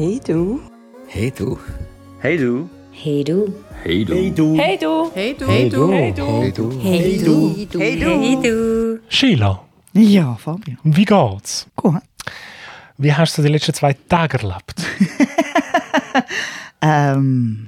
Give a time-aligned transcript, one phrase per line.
[0.00, 0.60] Hey du.
[1.08, 1.58] Hey du.
[2.20, 2.68] Hey du.
[2.92, 3.52] Hey du.
[3.82, 4.16] Hey du.
[4.22, 4.56] Hey du.
[4.56, 5.10] Hey du.
[5.12, 5.50] Hey du.
[5.50, 5.90] Hey du.
[5.90, 6.12] Hey
[6.52, 6.80] du.
[6.80, 7.80] Hey du.
[7.80, 8.08] Hey du.
[8.20, 9.00] Hey du.
[9.08, 9.60] Sheila,
[9.94, 10.76] Ja, Fabio.
[10.84, 11.66] wie geht's?
[11.74, 11.96] Gut.
[12.96, 14.86] Wie hast du die letzten zwei Tage erlebt?
[16.80, 17.66] Ähm,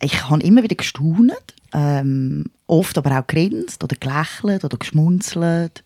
[0.00, 1.32] ich habe immer wieder gestaunt,
[1.72, 5.82] ähm, oft aber auch grinst oder gelächelt oder geschmunzelt.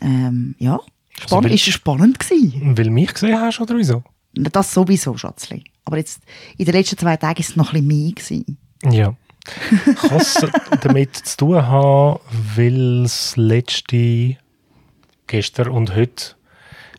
[0.00, 0.80] Ähm, ja,
[1.20, 2.74] spannend, will- ist spannend gewesen.
[2.78, 4.02] Weil mich gesehen hast oder wieso?
[4.34, 5.64] Das sowieso, Schatzli.
[5.84, 6.22] Aber jetzt,
[6.56, 8.12] in den letzten zwei Tagen war es noch ein bisschen mehr.
[8.12, 8.58] Gewesen.
[8.90, 9.14] Ja.
[10.08, 10.34] Kann es
[10.82, 12.20] damit zu tun haben,
[12.56, 14.36] weil es letzte,
[15.26, 16.36] gestern und heute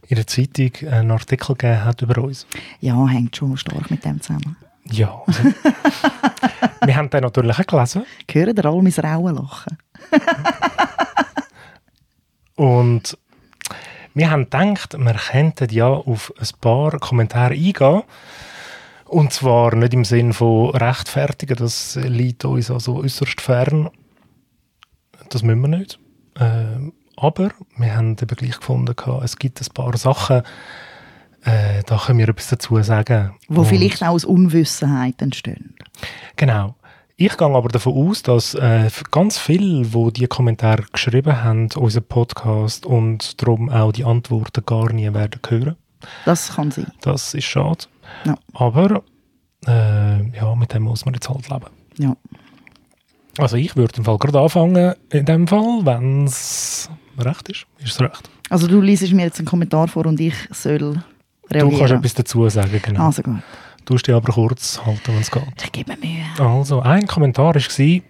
[0.08, 2.46] in der Zeitung einen Artikel gegeben hat über uns?
[2.82, 4.58] Ja, hängt schon stark mit dem zusammen.
[4.86, 5.22] Ja.
[5.26, 5.44] Also,
[6.86, 8.04] wir haben den natürlich auch gelesen.
[8.30, 9.78] Hören ihr alle mein Rauen lachen?
[12.56, 13.18] Und
[14.14, 18.04] wir haben gedacht, wir könnten ja auf ein paar Kommentare eingehen.
[19.06, 23.90] Und zwar nicht im Sinn von rechtfertigen, das liegt uns also äußerst fern.
[25.30, 26.00] Das müssen wir nicht.
[26.40, 30.44] Ähm, aber wir haben eben gleich gefunden, es gibt ein paar Sachen,
[31.44, 33.36] äh, da können wir etwas dazu sagen.
[33.50, 35.76] Wo Und- vielleicht auch aus Unwissenheit entstehen.
[36.38, 36.76] Genau.
[37.24, 42.04] Ich gehe aber davon aus, dass äh, ganz viele, die die Kommentare geschrieben haben, unseren
[42.06, 45.76] Podcast und darum auch die Antworten gar nie werden hören.
[46.26, 46.88] Das kann sein.
[47.02, 47.86] Das ist schade.
[48.26, 48.40] Ja.
[48.54, 49.04] Aber
[49.68, 51.68] äh, ja, mit dem muss man jetzt halt leben.
[52.00, 52.18] Ja.
[53.38, 57.68] Also ich würde im Fall gerade anfangen, in dem Fall, wenn es recht ist.
[57.78, 58.32] Ist es recht?
[58.50, 61.04] Also du liest mir jetzt einen Kommentar vor und ich soll
[61.52, 61.70] reagieren.
[61.70, 63.06] Du kannst etwas dazu sagen, genau.
[63.06, 63.44] Also gut.
[63.92, 65.44] Du musst dich aber kurz halten, wenn es geht.
[65.62, 66.24] Ich gebe Mühe.
[66.40, 68.02] Also, ein Kommentar war,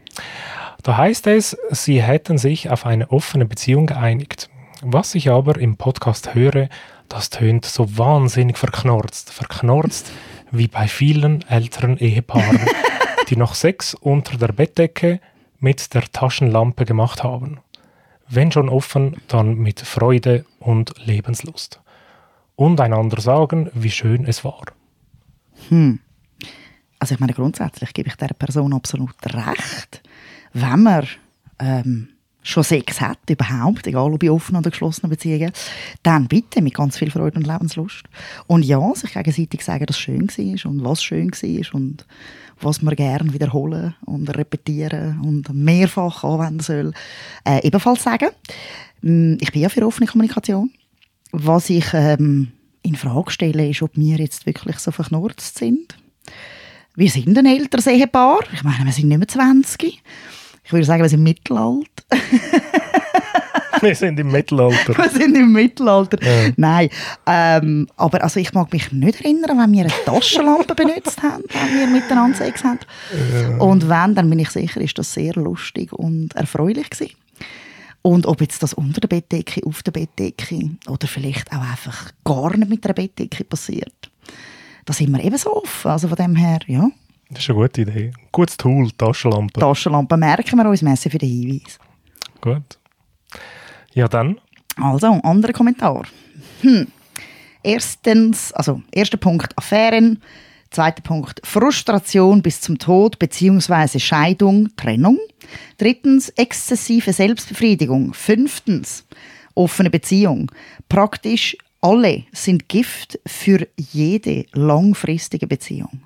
[0.83, 4.47] da heißt es, sie hätten sich auf eine offene Beziehung geeinigt.
[4.83, 6.69] Was ich aber im Podcast höre,
[7.09, 9.33] das tönt so wahnsinnig verknorzt.
[9.33, 10.11] Verknorzt
[10.51, 12.59] wie bei vielen älteren Ehepaaren,
[13.29, 15.19] die noch Sex unter der Bettdecke
[15.57, 17.59] mit der Taschenlampe gemacht haben.
[18.27, 21.81] Wenn schon offen, dann mit Freude und Lebenslust.
[22.55, 24.61] Und einander sagen, wie schön es war.
[26.99, 30.01] Also ich meine, grundsätzlich gebe ich dieser Person absolut recht.
[30.53, 31.07] Wenn man
[31.59, 32.09] ähm,
[32.43, 35.51] schon Sex hat, überhaupt, egal ob in offenen oder geschlossenen Beziehungen,
[36.03, 38.03] dann bitte mit ganz viel Freude und Lebenslust.
[38.47, 42.05] Und ja, sich gegenseitig sagen, dass es schön war und was schön war und
[42.59, 46.93] was man gerne wiederholen und repetieren und mehrfach anwenden soll,
[47.45, 48.29] äh, ebenfalls sagen.
[49.01, 50.71] Mm, Ich bin ja für offene Kommunikation.
[51.31, 52.51] Was ich ähm,
[52.83, 55.95] in Frage stelle, ist, ob wir jetzt wirklich so verknurzt sind.
[56.95, 58.39] Wir sind ein älteres Ehepaar.
[58.53, 60.01] Ich meine, wir sind nicht mehr 20.
[60.63, 62.03] Ich würde sagen, wir sind Mittelalter.
[63.81, 64.95] Wir sind im Mittelalter.
[64.95, 66.17] Wir sind im Mittelalter.
[66.21, 66.51] Ja.
[66.55, 66.89] Nein.
[67.25, 71.79] Ähm, aber also ich mag mich nicht erinnern, wenn wir eine Taschenlampe benutzt haben, wenn
[71.79, 72.79] wir miteinander Sex haben.
[73.59, 77.15] Und wenn, dann bin ich sicher, ist das sehr lustig und erfreulich gewesen.
[78.03, 82.55] Und ob jetzt das unter der Bettdecke, auf der Bettdecke oder vielleicht auch einfach gar
[82.57, 84.11] nicht mit der Bettdecke passiert,
[84.85, 85.91] da sind wir eben so offen.
[85.91, 86.89] Also von dem her, ja,
[87.29, 88.11] Das ist eine gute Idee.
[88.31, 89.59] Gutes Tool, Taschenlampe.
[89.59, 91.79] Taschenlampe merken wir uns, Messi für den Hinweis.
[92.41, 92.79] Gut.
[93.93, 94.39] Ja, dann.
[94.77, 96.07] Also, anderer Kommentar.
[96.61, 96.87] Hm.
[97.63, 100.21] Erstens, also erster Punkt Affären,
[100.71, 103.99] zweiter Punkt Frustration bis zum Tod bzw.
[103.99, 105.19] Scheidung, Trennung.
[105.77, 108.13] Drittens exzessive Selbstbefriedigung.
[108.13, 109.05] Fünftens
[109.53, 110.51] offene Beziehung.
[110.89, 116.03] Praktisch alle sind Gift für jede langfristige Beziehung.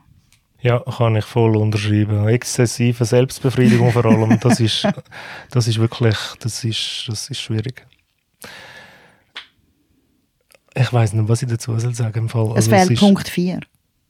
[0.61, 2.27] Ja, kann ich voll unterschreiben.
[2.27, 4.87] Exzessive Selbstbefriedigung vor allem, das ist,
[5.51, 7.85] das ist wirklich, das ist, das ist schwierig.
[10.73, 12.47] Ich weiß nicht, was ich dazu soll sagen im Fall.
[12.51, 13.59] Es Also, fehlt ist, Punkt 4.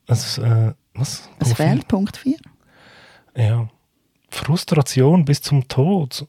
[0.08, 1.30] Es, äh, was?
[1.40, 2.38] Es Punkt fehlt Punkt 4.
[3.34, 3.44] vier?
[3.44, 3.70] Ja.
[4.30, 6.28] Frustration bis zum Tod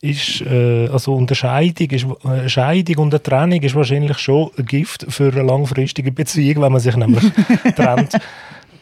[0.00, 4.66] ist, äh, also eine Scheidung, ist, eine Scheidung und eine Trennung ist wahrscheinlich schon ein
[4.66, 7.24] Gift für eine langfristige Beziehung, wenn man sich nämlich
[7.76, 8.16] trennt.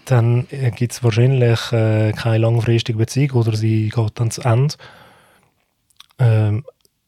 [0.06, 4.74] Dann äh, gibt es wahrscheinlich äh, keine langfristige Beziehung oder sie geht dann zu Ende.
[6.18, 6.64] Ähm,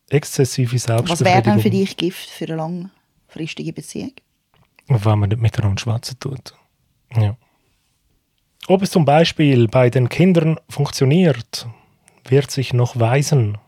[0.09, 1.45] exzessive Was wäre Selbstbefriedigung.
[1.45, 4.13] dann für dich Gift für eine langfristige Beziehung?
[4.89, 6.55] wenn man nicht miteinander schwätzen tut.
[7.15, 7.37] Ja.
[8.69, 11.69] Ob es zum Beispiel bei den Kindern funktioniert,
[12.29, 13.59] wird sich noch weisen.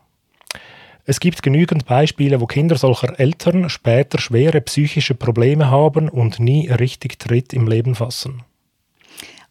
[1.05, 6.69] Es gibt genügend Beispiele, wo Kinder solcher Eltern später schwere psychische Probleme haben und nie
[6.69, 8.43] richtig Tritt im Leben fassen.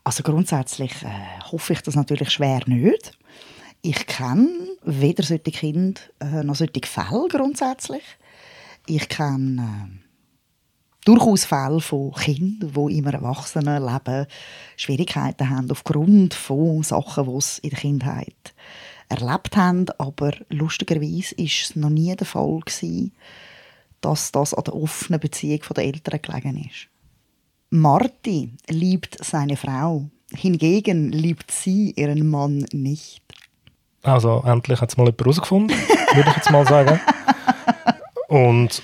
[0.04, 3.18] Also grundsätzlich äh, hoffe ich das natürlich schwer nicht.
[3.82, 4.48] Ich kenne
[4.84, 8.04] weder solche Kinder äh, noch solche Fälle grundsätzlich.
[8.86, 9.98] Ich kenne
[11.08, 14.26] durchaus Fälle von Kindern, die im Erwachsenenleben
[14.76, 18.54] Schwierigkeiten haben aufgrund von Sachen, die sie in der Kindheit
[19.08, 19.86] erlebt haben.
[19.96, 23.12] Aber lustigerweise war es noch nie der Fall, gewesen,
[24.02, 26.88] dass das an der offenen Beziehung der Eltern gelegen ist.
[27.70, 30.10] Marty liebt seine Frau.
[30.34, 33.22] Hingegen liebt sie ihren Mann nicht.
[34.02, 35.76] Also endlich hat es mal jemand herausgefunden,
[36.14, 37.00] würde ich jetzt mal sagen.
[38.28, 38.82] Und,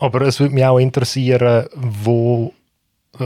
[0.00, 2.52] aber es würde mich auch interessieren, wo,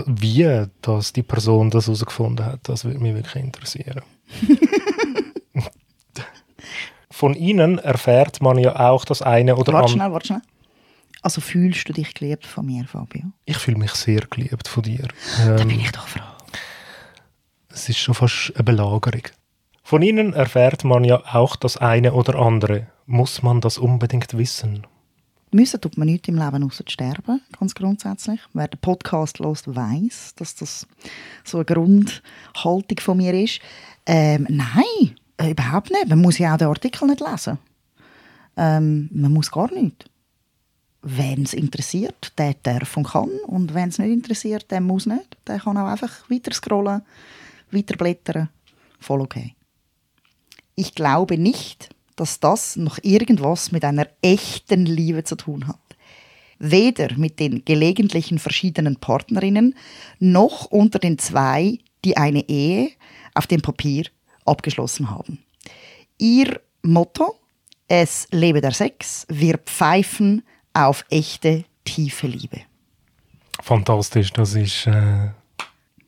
[0.06, 2.60] wie das die Person das herausgefunden hat.
[2.64, 4.02] Das würde mich wirklich interessieren.
[7.10, 9.88] Von ihnen erfährt man ja auch das eine oder Warte andere.
[9.98, 10.42] schnell, warte schnell.
[11.22, 13.22] Also fühlst du dich geliebt von mir, Fabio?
[13.46, 15.08] Ich fühle mich sehr geliebt von dir.
[15.38, 16.20] Da Ähm, bin ich doch froh.
[17.70, 19.22] Es ist schon fast eine Belagerung.
[19.82, 22.88] Von ihnen erfährt man ja auch das eine oder andere.
[23.06, 24.86] Muss man das unbedingt wissen?
[25.54, 28.40] Müssen tut man nichts im Leben außer sterben, ganz grundsätzlich.
[28.54, 30.84] Wer den Podcast hört, weiß, dass das
[31.44, 33.60] so eine Grundhaltung von mir ist.
[34.04, 36.08] Ähm, nein, äh, überhaupt nicht.
[36.08, 37.58] Man muss ja auch den Artikel nicht lesen.
[38.56, 40.10] Ähm, man muss gar nicht.
[41.02, 43.30] Wenn es interessiert, der darf und kann.
[43.46, 45.36] Und wenn es nicht interessiert, der muss nicht.
[45.46, 47.02] Der kann auch einfach weiter scrollen,
[47.70, 48.48] weiter blättern.
[48.98, 49.54] Voll okay.
[50.74, 55.78] Ich glaube nicht, dass das noch irgendwas mit einer echten Liebe zu tun hat.
[56.58, 59.74] Weder mit den gelegentlichen verschiedenen Partnerinnen
[60.18, 62.90] noch unter den zwei, die eine Ehe
[63.34, 64.04] auf dem Papier
[64.44, 65.44] abgeschlossen haben.
[66.18, 67.34] Ihr Motto,
[67.88, 72.60] es lebe der Sex, wir pfeifen auf echte, tiefe Liebe.
[73.62, 75.30] Fantastisch, das ist äh,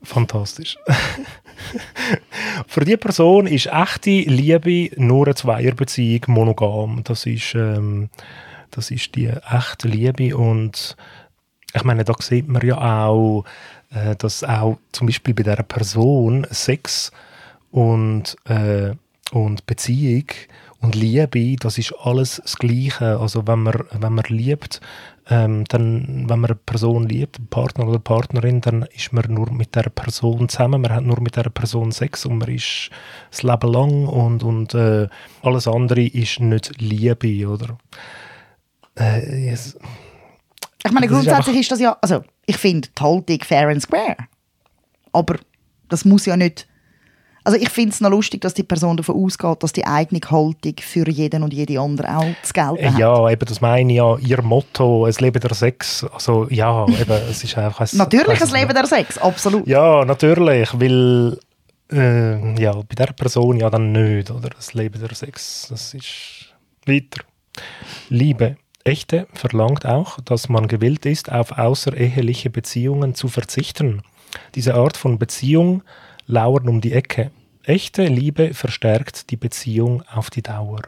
[0.03, 0.77] fantastisch.
[2.67, 7.03] Für die Person ist echte Liebe nur eine Zweierbeziehung monogam.
[7.05, 8.09] Das ist, ähm,
[8.71, 10.97] das ist die echte Liebe und
[11.75, 13.45] ich meine, da sieht man ja auch,
[13.91, 17.13] äh, dass auch zum Beispiel bei dieser Person Sex
[17.71, 18.93] und, äh,
[19.33, 20.27] und Beziehung
[20.81, 23.19] und Liebe, das ist alles das Gleiche.
[23.19, 24.81] Also wenn man, wenn man liebt,
[25.29, 29.51] ähm, dann, wenn man eine Person liebt, einen Partner oder Partnerin, dann ist man nur
[29.51, 32.91] mit der Person zusammen, man hat nur mit der Person Sex und man ist
[33.31, 35.09] das Leben lang und, und äh,
[35.43, 37.77] alles andere ist nicht Liebe, oder?
[38.99, 39.77] Äh, yes.
[40.85, 43.83] Ich meine, Das ist grundsätzlich ist, das ja, also ich finde die Haltung fair and
[43.83, 44.17] square.
[45.13, 45.37] Aber
[45.89, 46.69] das muss ja nicht.
[47.47, 50.75] Also ich finde es noch lustig, dass die Person davon ausgeht, dass die eigene Haltung
[50.81, 52.99] für jeden und jede andere auch zu gelten hat.
[52.99, 57.13] Ja, eben, das meine ich ja, ihr Motto, es lebe der Sex, also ja, eben,
[57.31, 57.83] es ist einfach...
[57.93, 59.65] ein- Natürlich ein Leben der Sex, absolut.
[59.67, 61.39] Ja, natürlich, weil
[61.93, 64.49] äh, ja, bei der Person ja dann nicht, oder?
[64.51, 66.53] Das Leben der Sex, das ist
[66.85, 67.23] weiter.
[68.09, 68.57] Liebe.
[68.83, 74.03] Echte verlangt auch, dass man gewillt ist, auf außereheliche Beziehungen zu verzichten.
[74.57, 75.83] Diese Art von Beziehung
[76.27, 77.31] lauern um die Ecke.
[77.69, 80.83] Echte Liebe verstärkt die Beziehung auf die Dauer.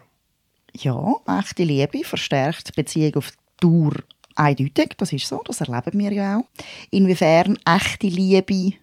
[0.72, 3.94] Ja, echte Liebe verstärkt die Beziehung auf Dauer
[4.36, 4.90] eindeutig.
[4.96, 6.44] Das ist so, das erleben wir ja auch.
[6.92, 8.74] Inwiefern echte Liebe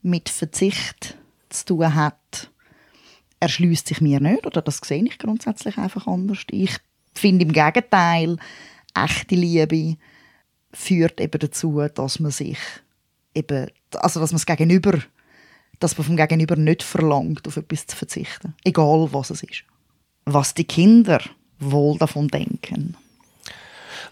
[0.00, 1.18] mit Verzicht
[1.50, 2.50] zu tun hat,
[3.40, 4.46] erschließt sich mir nicht.
[4.46, 6.46] Oder das sehe ich grundsätzlich einfach anders.
[6.50, 6.74] Ich
[7.12, 8.38] finde im Gegenteil,
[8.94, 9.98] echte Liebe
[10.72, 12.56] führt eben dazu, dass man sich
[13.34, 14.98] eben, also dass man das Gegenüber,
[15.84, 18.54] dass man vom Gegenüber nicht verlangt, auf etwas zu verzichten.
[18.64, 19.64] Egal, was es ist
[20.26, 21.20] was die Kinder
[21.58, 22.96] wohl davon denken.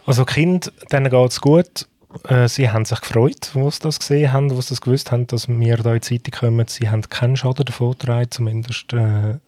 [0.07, 1.89] Also Kind, denen geht es gut.
[2.29, 5.27] Äh, Sie haben sich gefreut, wo sie das gesehen haben, wo sie das gewusst haben,
[5.27, 6.67] dass wir da in die Zeitung kommen.
[6.69, 9.39] Sie haben keinen Schaden davon getragen, zumindest äh, äh,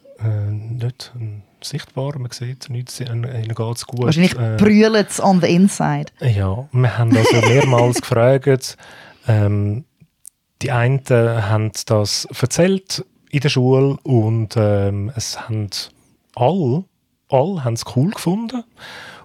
[0.50, 2.19] nicht äh, sichtbar.
[2.19, 4.04] Man sieht nichts, ihnen ihnen geht es gut.
[4.04, 6.07] Wahrscheinlich Äh, brüllt es on the inside.
[6.21, 8.76] ja, wir haben also mehrmals gefragt.
[9.26, 9.85] Ähm,
[10.62, 15.68] die einen haben das erzählt in der Schule und ähm, es haben
[16.37, 16.84] alle,
[17.28, 18.64] alle haben es cool gefunden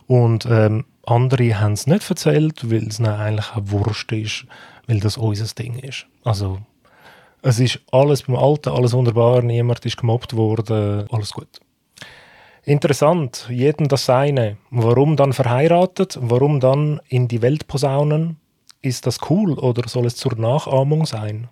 [0.08, 4.46] und ähm, andere haben es nicht erzählt, weil es eigentlich auch Wurst ist,
[4.88, 6.08] weil das unser Ding ist.
[6.24, 6.60] Also
[7.42, 11.60] es ist alles beim Alten, alles wunderbar, niemand ist gemobbt worden, alles gut.
[12.64, 14.58] Interessant, jedem das Seine.
[14.70, 16.20] Warum dann verheiratet?
[16.22, 18.38] Warum dann in die Welt posaunen?
[18.82, 21.50] Ist das cool oder soll es zur Nachahmung sein?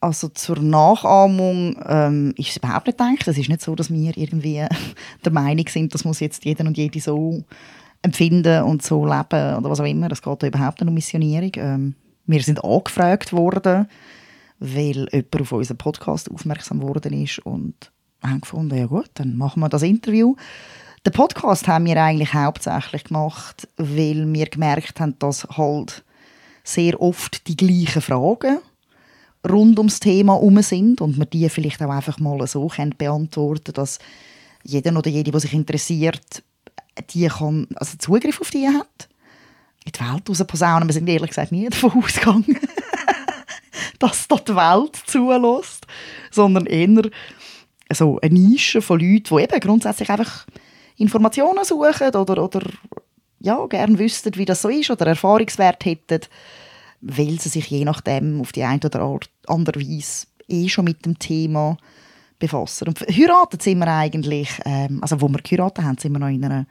[0.00, 3.26] Also zur Nachahmung ähm, ist es überhaupt nicht gedacht.
[3.26, 4.64] Es ist nicht so, dass wir irgendwie
[5.24, 7.42] der Meinung sind, das muss jetzt jeder und jede so
[8.02, 10.12] empfinden und so leben oder was auch immer.
[10.12, 11.52] Es geht da überhaupt nicht um Missionierung.
[11.56, 11.94] Ähm,
[12.26, 13.88] wir sind angefragt worden,
[14.58, 17.90] weil jemand auf unseren Podcast aufmerksam worden ist und
[18.22, 20.36] haben gefunden, ja gut, dann machen wir das Interview.
[21.06, 26.04] Den Podcast haben wir eigentlich hauptsächlich gemacht, weil wir gemerkt haben, dass halt
[26.64, 28.58] sehr oft die gleichen Fragen
[29.48, 33.98] rund ums Thema herum sind und man die vielleicht auch einfach mal so beantworten dass
[34.62, 36.42] jeder oder jede, der sich interessiert,
[37.10, 39.08] die kann, also Zugriff auf die hat.
[39.84, 42.58] In die Welt raus posaunen, wir sind ehrlich gesagt nie davon ausgegangen,
[43.98, 45.86] dass dort die Welt zulässt,
[46.30, 47.10] sondern eher
[47.92, 50.46] so eine Nische von Leuten, die eben grundsätzlich einfach
[50.96, 52.62] Informationen suchen oder, oder
[53.44, 56.20] ja, gerne wüssten, wie das so ist oder Erfahrungswert hätten,
[57.02, 61.18] weil sie sich je nachdem auf die eine oder andere Weise eh schon mit dem
[61.18, 61.76] Thema
[62.38, 62.88] befassen.
[62.88, 66.44] Und heiraten sind wir eigentlich, ähm, also wo wir geheiratet haben, sind wir noch in
[66.44, 66.66] einer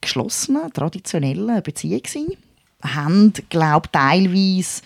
[0.00, 2.36] geschlossenen, traditionellen Beziehung gewesen.
[2.80, 4.82] Haben, glaube teilweise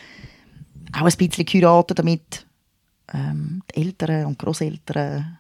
[0.92, 2.47] auch ein bisschen geheiratet, damit
[3.12, 5.38] ähm, die Eltern und Großeltern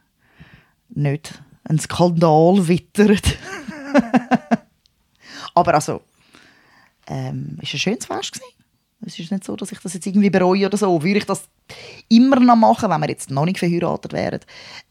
[0.90, 3.18] nicht einen Skandal wittern.
[5.54, 6.02] Aber also,
[7.06, 8.40] ähm, war ein schönes Fest.
[9.04, 11.02] Es ist nicht so, dass ich das jetzt irgendwie bereue oder so.
[11.02, 11.48] Würde ich das
[12.08, 14.40] immer noch machen, wenn wir jetzt noch nicht verheiratet wären?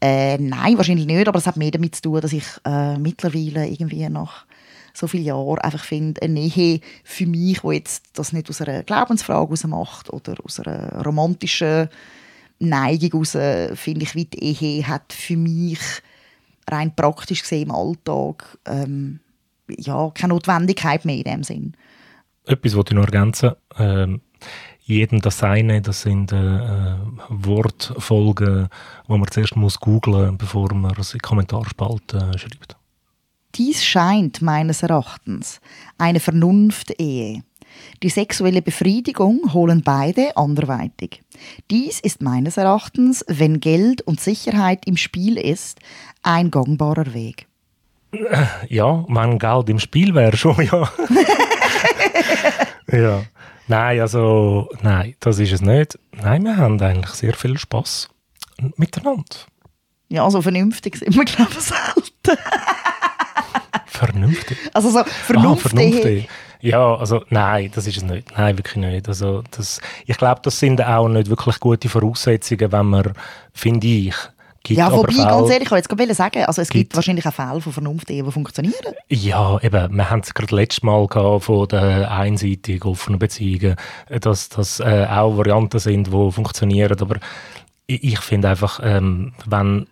[0.00, 1.28] Äh, nein, wahrscheinlich nicht.
[1.28, 4.44] Aber es hat mehr damit zu tun, dass ich äh, mittlerweile irgendwie nach
[4.92, 8.82] so vielen Jahren einfach finde, eine Nähe für mich, wo jetzt das nicht aus einer
[8.82, 11.88] Glaubensfrage heraus macht oder aus einer romantischen
[12.58, 15.80] Neigung heraus, finde ich, wie die Ehe hat für mich
[16.70, 19.20] rein praktisch gesehen im Alltag ähm,
[19.68, 21.76] ja, keine Notwendigkeit mehr in dem Sinn.
[22.46, 23.52] Etwas wollte ich noch ergänzen.
[23.78, 24.20] Ähm,
[24.80, 26.96] jedem das Seine, das sind äh,
[27.28, 28.68] Wortfolgen,
[29.08, 32.76] die man zuerst muss googlen muss, bevor man es in die Kommentarspalte äh, schreibt.
[33.54, 35.60] Dies scheint meines Erachtens
[35.98, 37.42] eine Vernunft-Ehe.
[38.02, 41.22] Die sexuelle Befriedigung holen beide anderweitig.
[41.70, 45.80] Dies ist meines Erachtens, wenn Geld und Sicherheit im Spiel ist,
[46.22, 47.46] ein gangbarer Weg.
[48.68, 50.90] Ja, wenn Geld im Spiel wäre schon, ja.
[52.92, 53.22] ja.
[53.68, 55.98] Nein, also, nein, das ist es nicht.
[56.12, 58.08] Nein, wir haben eigentlich sehr viel Spass
[58.76, 59.36] miteinander.
[60.08, 62.42] Ja, so vernünftig sind wir, glaube ich, selten.
[63.86, 64.58] vernünftig?
[64.74, 65.64] Also so vernünftig.
[65.64, 66.28] Ah, vernünftig.
[66.60, 68.36] Ja, also nein, das ist es nicht.
[68.36, 69.08] Nein, wirklich nicht.
[69.08, 73.12] Also, das, ich glaube, das sind auch nicht wirklich gute Voraussetzungen, wenn man,
[73.52, 74.14] finde ich,
[74.64, 76.96] Gibt ja, wobei, Fälle, ganz ehrlich, ich wollte jetzt sagen, also es gibt, gibt.
[76.96, 78.94] wahrscheinlich auch Fälle von Vernunft, die funktionieren.
[79.08, 83.76] Ja, eben, wir haben es gerade letztes Mal gehabt von den einseitig offenen Beziehungen,
[84.08, 87.16] dass das äh, auch Varianten sind, die funktionieren, aber
[87.86, 89.88] ich, ich finde einfach, ähm, wenn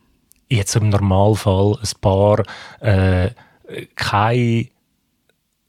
[0.48, 2.42] jetzt im Normalfall ein Paar
[2.80, 3.30] äh,
[3.96, 4.66] keine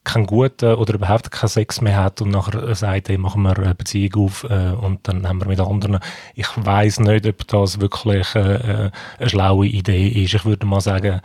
[0.04, 3.76] keinen guten oder überhaupt keinen Sex mehr hat und nachher sagt, hey, machen wir eine
[3.76, 6.00] Beziehung auf äh, und dann haben wir mit anderen.
[6.34, 10.34] Ich weiß nicht, ob das wirklich äh, äh, eine schlaue Idee ist.
[10.34, 11.22] Ich würde mal sagen,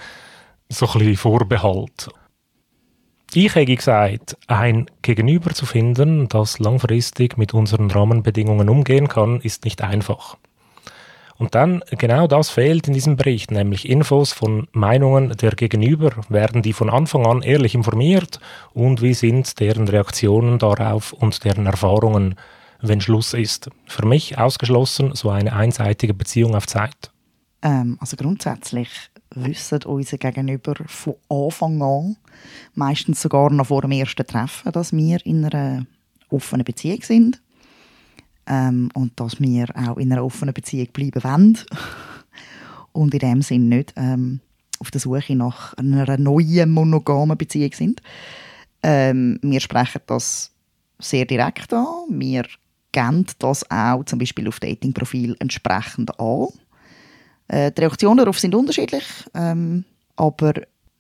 [0.69, 2.11] so ein bisschen Vorbehalt.
[3.33, 9.65] Ich hätte gesagt, ein Gegenüber zu finden, das langfristig mit unseren Rahmenbedingungen umgehen kann, ist
[9.65, 10.37] nicht einfach.
[11.39, 16.13] Und dann genau das fehlt in diesem Bericht, nämlich Infos von Meinungen der Gegenüber.
[16.29, 18.41] Werden die von Anfang an ehrlich informiert
[18.73, 22.37] und wie sind deren Reaktionen darauf und deren Erfahrungen,
[22.81, 23.71] wenn Schluss ist?
[23.87, 27.11] Für mich ausgeschlossen so eine einseitige Beziehung auf Zeit.
[27.63, 28.89] Ähm, also grundsätzlich
[29.35, 32.17] wissen unsere Gegenüber von Anfang an,
[32.75, 35.87] meistens sogar noch vor dem ersten Treffen, dass wir in einer
[36.31, 37.43] offenen Beziehung sind
[38.47, 41.59] ähm, und dass wir auch in einer offenen Beziehung bleiben wollen
[42.93, 44.41] und in dem Sinn nicht ähm,
[44.79, 48.03] auf der Suche nach einer neuen monogamen Beziehung sind.
[48.83, 50.53] Ähm, wir sprechen das
[50.99, 51.87] sehr direkt an.
[52.09, 52.45] Wir
[52.93, 56.49] geben das auch zum Beispiel auf Datingprofil entsprechend an.
[57.49, 59.85] Äh, die Reaktionen darauf sind unterschiedlich, ähm,
[60.17, 60.55] aber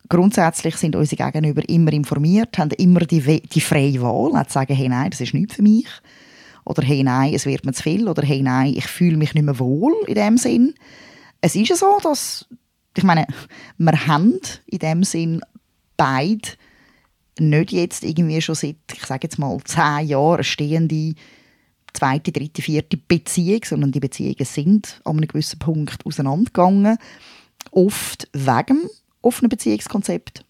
[0.08, 4.88] grundsätzlich sind unsere Gegenüber immer informiert, haben immer die, die freie Wahl, zu sagen, hey,
[4.88, 5.88] nein, das ist nicht für mich
[6.66, 9.44] oder hey nein, es wird mir zu viel oder hey nein, ich fühle mich nicht
[9.44, 10.74] mehr wohl in dem Sinn.
[11.40, 12.46] Es ist ja so, dass
[12.96, 13.26] ich meine,
[13.78, 15.40] wir haben in dem Sinn
[15.96, 16.48] beide
[17.38, 21.14] nicht jetzt irgendwie schon seit, ich sage jetzt mal, zehn Jahren stehende
[21.92, 26.98] zweite, dritte, vierte Beziehung, sondern die Beziehungen sind an einem gewissen Punkt auseinandergegangen.
[27.70, 28.88] Oft wegen
[29.22, 30.44] offenen Beziehungskonzept,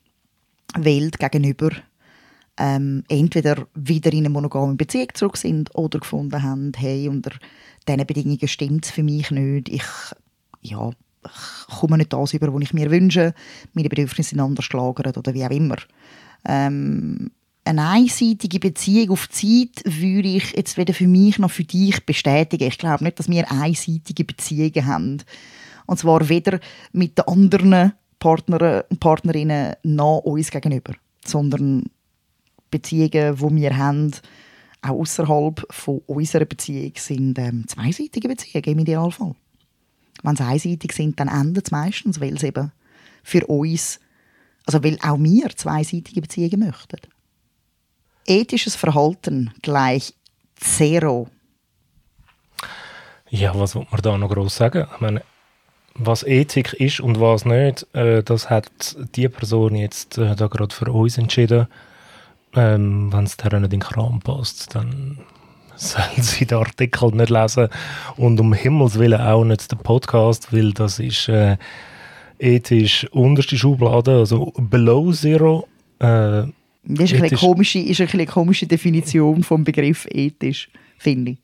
[0.76, 1.70] weil gegenüber
[2.58, 7.32] ähm, entweder wieder in eine monogame Beziehung zurück sind oder gefunden haben, hey, unter
[7.86, 9.68] diesen Bedingungen stimmt es für mich nicht.
[9.68, 9.84] Ich,
[10.62, 10.90] ja,
[11.24, 13.34] ich komme nicht das über, was ich mir wünsche.
[13.74, 15.76] Meine Bedürfnisse sind anders gelagert oder wie auch immer.
[16.46, 17.30] Ähm,
[17.64, 22.68] eine einseitige Beziehung auf Zeit würde ich jetzt weder für mich noch für dich bestätigen.
[22.68, 25.18] Ich glaube nicht, dass wir einseitige Beziehungen haben.
[25.86, 26.60] Und zwar weder
[26.92, 30.94] mit den anderen Partnern und Partnerinnen noch uns gegenüber,
[31.24, 31.84] sondern
[32.78, 34.12] Beziehungen, die wir haben,
[34.82, 35.66] auch außerhalb
[36.06, 39.34] unserer Beziehung sind ähm, zweiseitige Beziehungen im Idealfall.
[40.22, 42.72] Wenn sie einseitig sind, dann endet es meistens, weil es eben
[43.22, 44.00] für uns,
[44.64, 47.00] also weil auch wir zweiseitige Beziehungen möchten.
[48.26, 50.14] Ethisches Verhalten gleich
[50.56, 51.28] Zero.
[53.28, 54.86] Ja, was will man da noch groß sagen?
[54.94, 55.22] Ich meine,
[55.94, 60.74] was Ethik ist und was nicht, äh, das hat die Person jetzt äh, da gerade
[60.74, 61.66] für uns entschieden.
[62.56, 65.18] Ähm, Wenn es nicht in den Kram passt, dann
[65.76, 67.68] sollen sie den Artikel nicht lesen
[68.16, 71.58] und um Himmels Willen auch nicht den Podcast, weil das ist äh,
[72.38, 75.68] ethisch unterste Schublade, also below zero.
[75.98, 76.44] Äh,
[76.88, 81.38] das ist eine, komische, ist eine komische Definition vom Begriff ethisch, finde ich.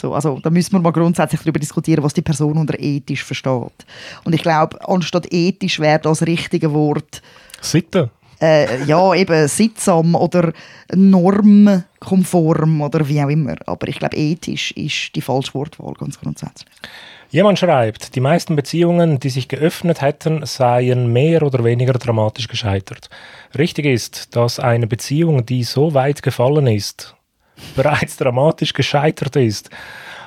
[0.00, 3.86] So, also da müssen wir mal grundsätzlich darüber diskutieren, was die Person unter ethisch versteht.
[4.24, 7.20] Und ich glaube, anstatt ethisch wäre das richtige Wort.
[7.60, 8.10] Sitte.
[8.40, 10.52] Äh, ja, eben sittsam oder
[10.94, 13.56] normkonform oder wie auch immer.
[13.66, 16.68] Aber ich glaube, ethisch ist die falsche Wortwahl ganz grundsätzlich.
[17.30, 23.10] Jemand schreibt, die meisten Beziehungen, die sich geöffnet hätten, seien mehr oder weniger dramatisch gescheitert.
[23.58, 27.16] Richtig ist, dass eine Beziehung, die so weit gefallen ist,
[27.76, 29.68] bereits dramatisch gescheitert ist.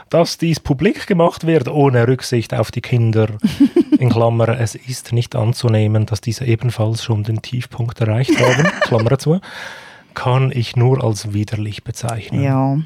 [0.10, 3.30] Dass dies publik gemacht wird, ohne Rücksicht auf die Kinder,
[4.02, 9.20] in Klammern, es ist nicht anzunehmen, dass diese ebenfalls schon den Tiefpunkt erreicht haben, Klammer
[9.20, 9.40] zu,
[10.16, 12.42] kann ich nur als widerlich bezeichnen.
[12.42, 12.80] Ja.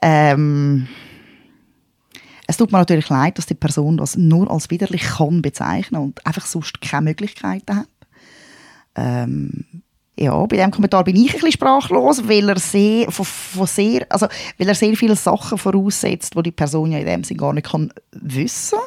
[0.00, 0.86] Ähm,
[2.46, 6.24] es tut mir natürlich leid, dass die Person das nur als widerlich kann bezeichnen und
[6.24, 7.88] einfach sonst keine Möglichkeiten hat.
[8.94, 9.64] Ähm,
[10.16, 14.06] ja, bei diesem Kommentar bin ich ein bisschen sprachlos, weil er sehr, von, von sehr,
[14.08, 17.52] also, weil er sehr viele Sachen voraussetzt, die die Person ja in dem Sinne gar
[17.52, 18.78] nicht kann wissen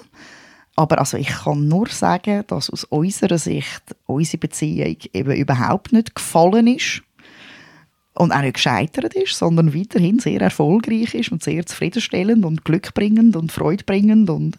[0.80, 6.16] Aber also ich kann nur sagen, dass aus unserer Sicht unsere Beziehung eben überhaupt nicht
[6.16, 7.02] gefallen ist
[8.14, 13.36] und auch nicht gescheitert ist, sondern weiterhin sehr erfolgreich ist und sehr zufriedenstellend und glückbringend
[13.36, 14.58] und freudbringend und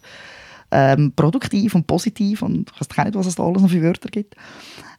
[0.69, 4.09] ähm, produktiv und positiv und ich weiß nicht, was es da alles noch für Wörter
[4.09, 4.35] gibt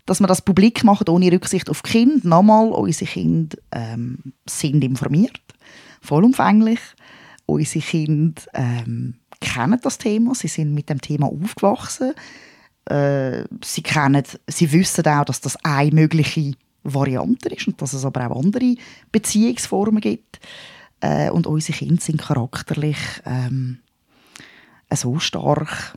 [0.07, 2.27] dass wir das publik machen, ohne Rücksicht auf Kinder.
[2.29, 5.40] Nochmal, unsere Kinder ähm, sind informiert,
[6.01, 6.81] vollumfänglich.
[7.47, 12.14] Unsere Kinder ähm, kennen das Thema, sie sind mit dem Thema aufgewachsen.
[12.87, 16.52] Äh, sie, kennen, sie wissen auch, dass das eine mögliche
[16.83, 18.74] Variante ist und dass es aber auch andere
[19.12, 20.40] Beziehungsformen gibt.
[21.00, 23.81] Äh, und unsere Kinder sind charakterlich ähm,
[24.92, 25.96] so stark,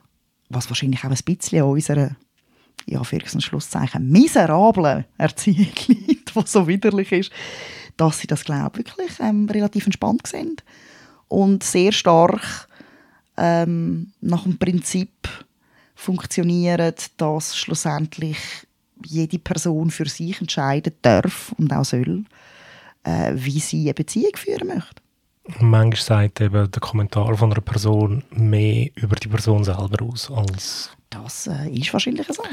[0.49, 2.15] was wahrscheinlich auch ein bisschen an unserer
[2.86, 7.31] ja, für und Schlusszeichen, miserablen Erziehung liegt, die so widerlich ist,
[7.97, 10.63] dass sie das, glaube ich, wirklich ähm, relativ entspannt sind
[11.27, 12.67] und sehr stark
[13.38, 15.12] ähm, nach dem Prinzip
[15.95, 18.38] funktionieren, dass schlussendlich
[19.04, 22.24] jede Person für sich entscheiden darf und auch soll,
[23.04, 25.02] äh, wie sie eine Beziehung führen möchte.
[25.60, 30.89] Manchmal sagt eben der Kommentar von einer Person mehr über die Person selber aus als
[31.10, 32.43] das äh, ist wahrscheinlich so.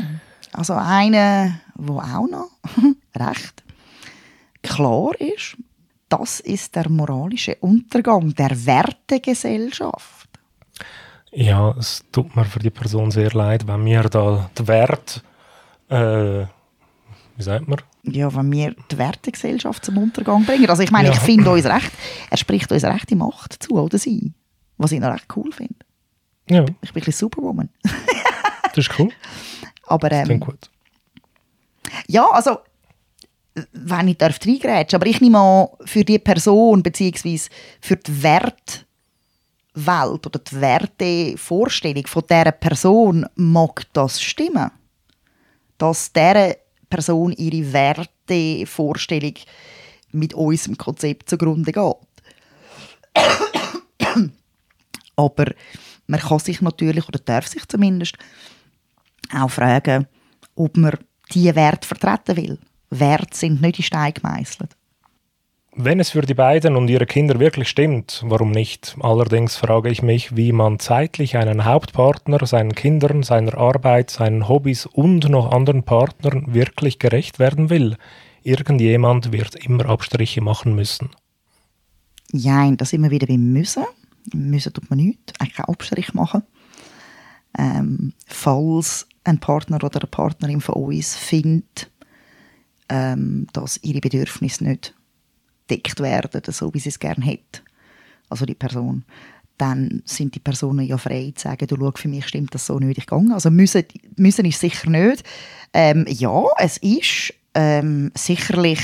[0.52, 2.50] Also einer, der auch noch
[3.16, 3.62] recht
[4.62, 5.56] klar ist,
[6.08, 10.21] das ist der moralische Untergang der Wertegesellschaft.
[11.30, 15.22] Ja, es tut mir für die Person sehr leid, wenn wir da den Wert,
[15.88, 16.44] äh,
[17.36, 17.80] wie sagt man?
[18.02, 20.68] Ja, wenn wir die Wertegesellschaft zum Untergang bringen.
[20.68, 21.14] Also ich meine, ja.
[21.14, 21.90] ich finde uns recht,
[22.30, 24.34] er spricht uns rechte Macht zu, oder sie,
[24.76, 25.74] was ich noch recht cool finde.
[26.50, 26.64] Ja.
[26.82, 27.70] Ich bin ein bisschen Superwoman.
[28.74, 29.10] Das ist cool.
[29.86, 30.70] Aber, ähm, das gut.
[32.08, 32.58] Ja, also,
[33.72, 38.22] wenn ich darf reingrätschen, aber ich nehme an, für die Person beziehungsweise für die
[39.74, 44.70] Wertwelt oder die Wertevorstellung von dieser Person mag das stimmen.
[45.78, 46.56] Dass dieser
[46.90, 49.34] Person ihre Wertevorstellung
[50.12, 51.96] mit unserem Konzept zugrunde geht.
[55.16, 55.46] Aber
[56.06, 58.16] man kann sich natürlich, oder darf sich zumindest,
[59.34, 60.06] auch fragen,
[60.54, 60.98] ob man
[61.32, 62.58] diese Werte vertreten will.
[62.90, 64.76] Werte sind nicht in Stein gemeißelt.
[65.74, 68.94] Wenn es für die beiden und ihre Kinder wirklich stimmt, warum nicht?
[69.00, 74.84] Allerdings frage ich mich, wie man zeitlich einen Hauptpartner, seinen Kindern, seiner Arbeit, seinen Hobbys
[74.84, 77.96] und noch anderen Partnern wirklich gerecht werden will.
[78.42, 81.08] Irgendjemand wird immer Abstriche machen müssen.
[82.32, 83.84] Ja, das wir wieder beim Müssen.
[84.34, 86.42] Müssen tut man nichts, eigentlich keinen Abstrich machen.
[87.58, 91.90] Ähm, falls ein Partner oder eine Partnerin von uns findet,
[92.90, 94.94] ähm, dass ihre Bedürfnisse nicht
[95.76, 97.60] deckt werden, so wie sie es gerne hätte,
[98.28, 99.04] also die Person,
[99.58, 102.78] dann sind die Personen ja frei zu sagen, du schau, für mich stimmt das so
[102.78, 103.32] nicht, ich gehe.
[103.32, 103.84] Also müssen,
[104.16, 105.22] müssen ist sicher nicht.
[105.72, 108.80] Ähm, ja, es ist ähm, sicherlich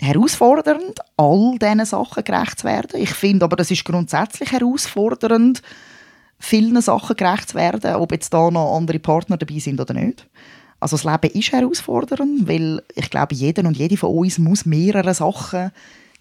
[0.00, 3.00] herausfordernd, all diesen Sachen gerecht zu werden.
[3.00, 5.62] Ich finde aber, das ist grundsätzlich herausfordernd,
[6.38, 10.26] vielen Sachen gerecht zu werden, ob jetzt da noch andere Partner dabei sind oder nicht.
[10.80, 15.14] Also das Leben ist herausfordernd, weil ich glaube, jeder und jede von uns muss mehreren
[15.14, 15.72] Sachen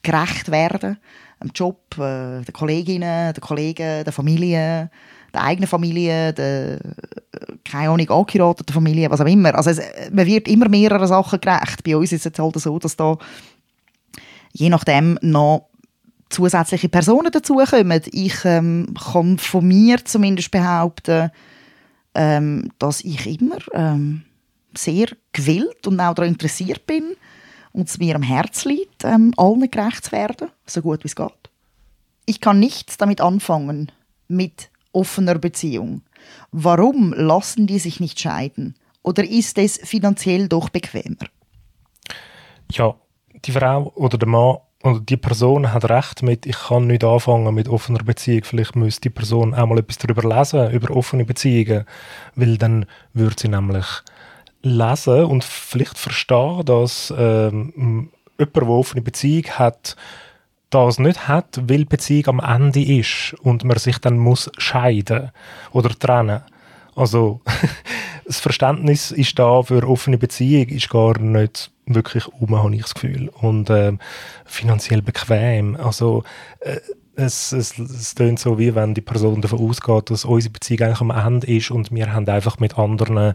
[0.02, 0.98] gerecht werden.
[1.41, 4.89] Dem Job, äh, den Kolleginnen, den Kollegen, der Familie,
[5.34, 6.80] der eigenen Familie, der,
[7.63, 9.54] keine Ahnung, angeheirateten Familie, was auch immer.
[9.54, 11.84] Also es, man wird immer mehreren Sachen gerecht.
[11.84, 13.17] Bei uns ist es halt so, dass da
[14.54, 15.70] je nachdem noch
[16.30, 18.02] zusätzliche Personen dazukommen.
[18.12, 21.30] Ich ähm, kann von mir zumindest behaupten,
[22.15, 24.24] ähm, dass ich immer ähm,
[24.78, 27.16] sehr gewillt und auch daran interessiert bin
[27.74, 31.16] und es mir am Herzen liegt, ähm, allen gerecht zu werden, so gut wie es
[31.16, 31.32] geht.
[32.26, 33.92] Ich kann nichts damit anfangen,
[34.28, 36.02] mit offener Beziehung.
[36.52, 38.76] Warum lassen die sich nicht scheiden?
[39.04, 41.28] Oder ist es finanziell doch bequemer?
[42.72, 42.96] Ja,
[43.46, 47.54] die Frau oder der Mann oder die Person hat recht mit, ich kann nicht anfangen
[47.54, 48.44] mit offener Beziehung.
[48.44, 51.86] Vielleicht müsste die Person auch mal etwas darüber lesen, über offene Beziehungen.
[52.36, 53.86] Weil dann würde sie nämlich
[54.67, 59.95] lesen und vielleicht verstehen, dass ähm, jemand, der offene Beziehung hat,
[60.69, 65.32] das nicht hat, weil die Beziehung am Ende ist und man sich dann muss scheiden
[65.71, 66.41] oder trennen.
[66.95, 67.41] Also
[68.25, 72.95] das Verständnis ist da für offene Beziehung ist gar nicht wirklich um, habe ich das
[72.95, 73.30] Gefühl.
[73.30, 73.93] Und äh,
[74.45, 75.75] finanziell bequem.
[75.75, 76.23] Also
[76.60, 76.80] äh,
[77.17, 81.01] es, es, es klingt so, wie wenn die Person davon ausgeht, dass unsere Beziehung eigentlich
[81.01, 83.34] am Ende ist und wir haben einfach mit anderen, äh,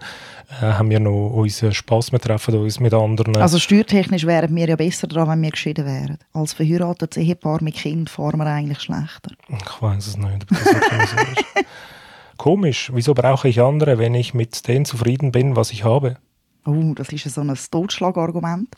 [0.60, 3.36] haben wir noch unseren Spass, wir treffen uns mit anderen.
[3.36, 6.18] Also steuertechnisch wären wir ja besser dran, wenn wir geschieden wären.
[6.32, 9.32] Als verheiratetes Ehepaar mit Kind fahren wir eigentlich schlechter.
[9.48, 11.66] Ich weiß es nicht, ob das wirklich so ist.
[12.36, 16.18] Komisch, wieso brauche ich andere, wenn ich mit denen zufrieden bin, was ich habe?
[16.64, 18.68] Oh, das ist so ein Totschlagargument.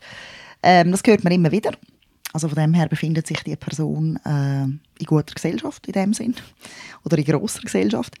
[0.63, 1.71] Ähm, das hört man immer wieder.
[2.33, 6.35] Also von dem her befindet sich die Person äh, in guter Gesellschaft in dem Sinn
[7.05, 8.15] oder in grosser Gesellschaft.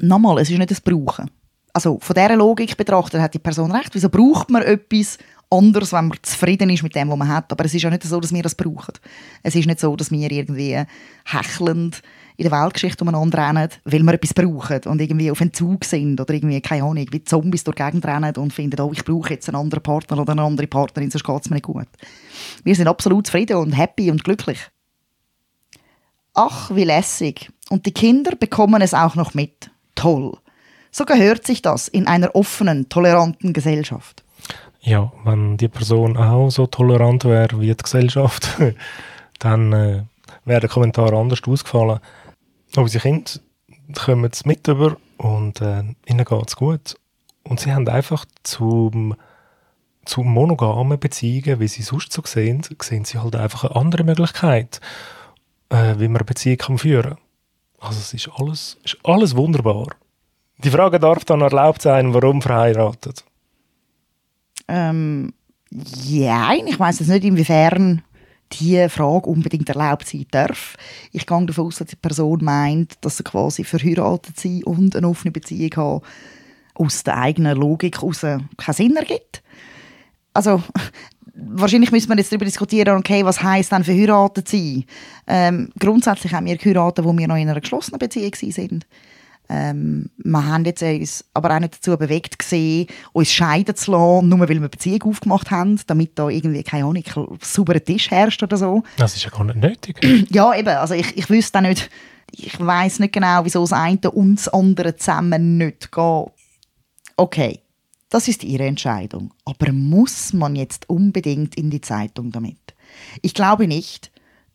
[0.00, 1.30] Nochmal, es ist nicht das Brauchen.
[1.72, 3.94] Also von dieser Logik betrachtet hat die Person recht.
[3.94, 7.52] Wieso braucht man etwas anderes, wenn man zufrieden ist mit dem, was man hat?
[7.52, 8.94] Aber es ist ja nicht so, dass wir das brauchen.
[9.42, 10.82] Es ist nicht so, dass wir irgendwie
[11.24, 12.02] hechelnd
[12.36, 16.34] in der Weltgeschichte umeinander rennen, weil wir etwas brauchen und irgendwie auf Entzug sind oder
[16.34, 19.48] irgendwie, keine Ahnung, wie Zombies durch die Gegend rennen und finden, oh, ich brauche jetzt
[19.48, 21.88] einen anderen Partner oder eine andere Partnerin, sonst geht es mir nicht gut.
[22.64, 24.58] Wir sind absolut zufrieden und happy und glücklich.
[26.34, 27.50] Ach, wie lässig.
[27.68, 29.70] Und die Kinder bekommen es auch noch mit.
[29.94, 30.36] Toll.
[30.90, 34.22] So gehört sich das in einer offenen, toleranten Gesellschaft.
[34.80, 38.48] Ja, wenn die Person auch so tolerant wäre wie die Gesellschaft,
[39.38, 40.02] dann äh,
[40.44, 42.00] wäre der Kommentar anders ausgefallen.
[42.74, 43.30] Sie Kinder
[43.94, 46.96] kommen es mit über und äh, ihnen geht es gut.
[47.44, 49.14] Und sie haben einfach zum,
[50.04, 54.80] zu monogamen Beziehungen, wie sie sonst so sehen, sehen sie halt einfach eine andere Möglichkeit,
[55.68, 57.18] äh, wie man eine Beziehung führen kann.
[57.78, 59.88] Also es ist alles, ist alles wunderbar.
[60.58, 63.24] Die Frage darf dann erlaubt sein, warum verheiratet?
[64.68, 65.34] Ähm,
[66.04, 68.02] ja, ich weiß jetzt nicht, inwiefern
[68.52, 70.76] diese Frage unbedingt erlaubt sein darf.
[71.12, 75.08] Ich gehe davon aus, dass die Person meint, dass sie quasi verheiratet sein und eine
[75.08, 76.04] offene Beziehung haben,
[76.74, 79.42] aus der eigenen Logik heraus keinen Sinn ergibt.
[80.32, 80.62] Also,
[81.34, 84.84] wahrscheinlich müssen wir jetzt darüber diskutieren, okay, was heisst dann verheiratet sein?
[85.26, 88.86] Ähm, grundsätzlich haben wir geheiratet, wo wir noch in einer geschlossenen Beziehung sind.
[89.54, 94.28] Ähm, wir haben jetzt uns aber auch nicht dazu bewegt gesehen, uns scheiden zu lassen,
[94.30, 97.04] nur weil wir eine Beziehung aufgemacht haben, damit da irgendwie, keine Ahnung,
[97.42, 98.82] sauberer Tisch herrscht oder so.
[98.96, 100.02] Das ist ja gar nicht nötig.
[100.30, 100.68] ja, eben.
[100.68, 101.90] Also ich, ich wüsste auch nicht,
[102.30, 106.26] ich weiß nicht genau, wieso das eine und das andere zusammen nicht geht.
[107.18, 107.60] Okay,
[108.08, 109.34] das ist Ihre Entscheidung.
[109.44, 112.74] Aber muss man jetzt unbedingt in die Zeitung damit?
[113.20, 114.12] Ich glaube nicht,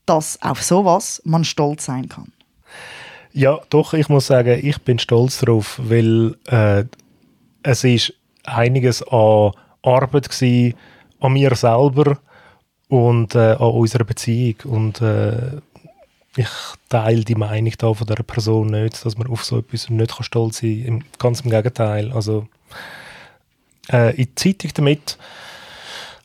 [0.07, 2.31] dass auf sowas man stolz sein kann.
[3.37, 6.85] Ja, doch, ich muss sagen, ich bin stolz darauf, weil äh,
[7.61, 9.51] es ist einiges an
[9.83, 10.73] Arbeit war,
[11.19, 12.17] an mir selber
[12.87, 14.55] und äh, an unserer Beziehung.
[14.63, 15.57] Und äh,
[16.35, 16.49] ich
[16.89, 20.57] teile die Meinung da von der Person nicht, dass man auf so etwas nicht stolz
[20.57, 21.03] sein kann.
[21.19, 22.11] Ganz im Gegenteil.
[22.13, 22.47] Also,
[23.93, 25.19] äh, in die Zeitung damit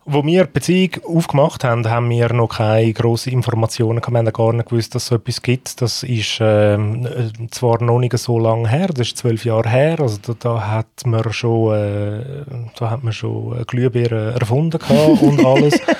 [0.04, 4.12] wo wir die Beziehung aufgemacht haben, haben wir noch keine grossen Informationen gehabt.
[4.12, 5.80] Wir haben gar nicht gewusst, dass es so etwas gibt.
[5.80, 7.08] Das ist ähm,
[7.50, 10.00] zwar noch nicht so lange her, das ist zwölf Jahre her.
[10.00, 12.44] Also da, da, hat man schon, äh,
[12.78, 14.80] da hat man schon Glühbirnen erfunden
[15.20, 15.80] und alles.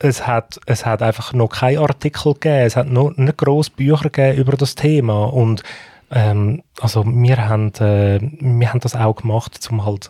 [0.00, 2.66] es hat, es hat einfach noch keine Artikel gegeben.
[2.66, 5.26] Es hat noch nicht grosse Bücher gegeben über das Thema.
[5.26, 5.62] Und
[6.10, 10.08] Ähm, also wir haben, äh, wir haben das auch gemacht, um halt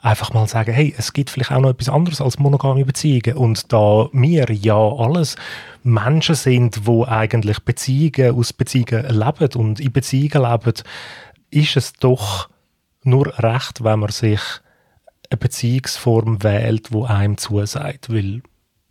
[0.00, 3.36] einfach mal zu sagen, hey, es gibt vielleicht auch noch etwas anderes als monogame Beziehungen.
[3.36, 5.36] Und da wir ja alles
[5.82, 10.74] Menschen sind, wo eigentlich Beziehungen aus Beziehungen leben und in Beziehungen leben,
[11.50, 12.48] ist es doch
[13.04, 14.40] nur recht, wenn man sich
[15.28, 18.42] eine Beziehungsform wählt, wo einem zusagt, weil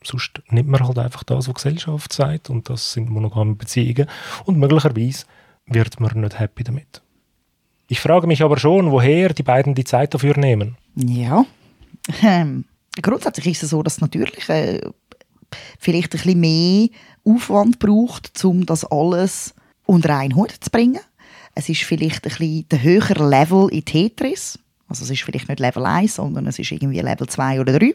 [0.04, 4.08] sonst nimmt man halt einfach das, was Gesellschaft sagt und das sind monogame Beziehungen
[4.46, 5.26] und möglicherweise
[5.66, 7.02] wird man nicht happy damit.
[7.88, 10.78] Ich frage mich aber schon, woher die beiden die Zeit dafür nehmen.
[10.96, 11.46] Ja.
[12.24, 12.66] Ähm,
[13.02, 14.82] grundsätzlich ist es so, dass natürlich äh,
[15.78, 16.88] vielleicht ein bisschen mehr
[17.26, 19.54] Aufwand braucht, um das alles
[19.86, 21.02] unter einen Hut zu bringen.
[21.54, 24.58] Es ist vielleicht ein bisschen der höhere Level in Tetris.
[24.88, 27.94] Also es ist vielleicht nicht Level 1, sondern es ist irgendwie Level 2 oder 3.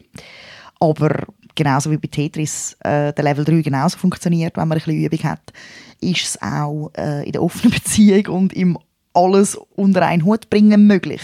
[0.79, 1.25] Aber
[1.57, 5.23] genauso wie bei Tetris äh, der Level 3 genauso funktioniert, wenn man ein bisschen Übung
[5.29, 5.51] hat,
[5.99, 8.77] ist es auch äh, in der offenen Beziehung und im
[9.13, 11.21] alles unter einen Hut bringen möglich.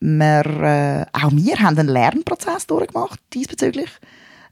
[0.00, 3.90] Wir, äh, auch wir haben einen Lernprozess durchgemacht diesbezüglich.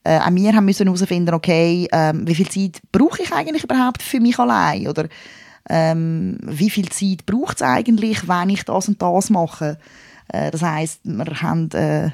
[0.04, 4.02] Äh, auch wir haben müssen herausfinden, okay, ähm, wie viel Zeit brauche ich eigentlich überhaupt
[4.02, 5.08] für mich allein oder
[5.68, 9.78] ähm, wie viel Zeit braucht es eigentlich, wenn ich das und das mache.
[10.28, 12.10] Äh, das heißt, wir haben äh,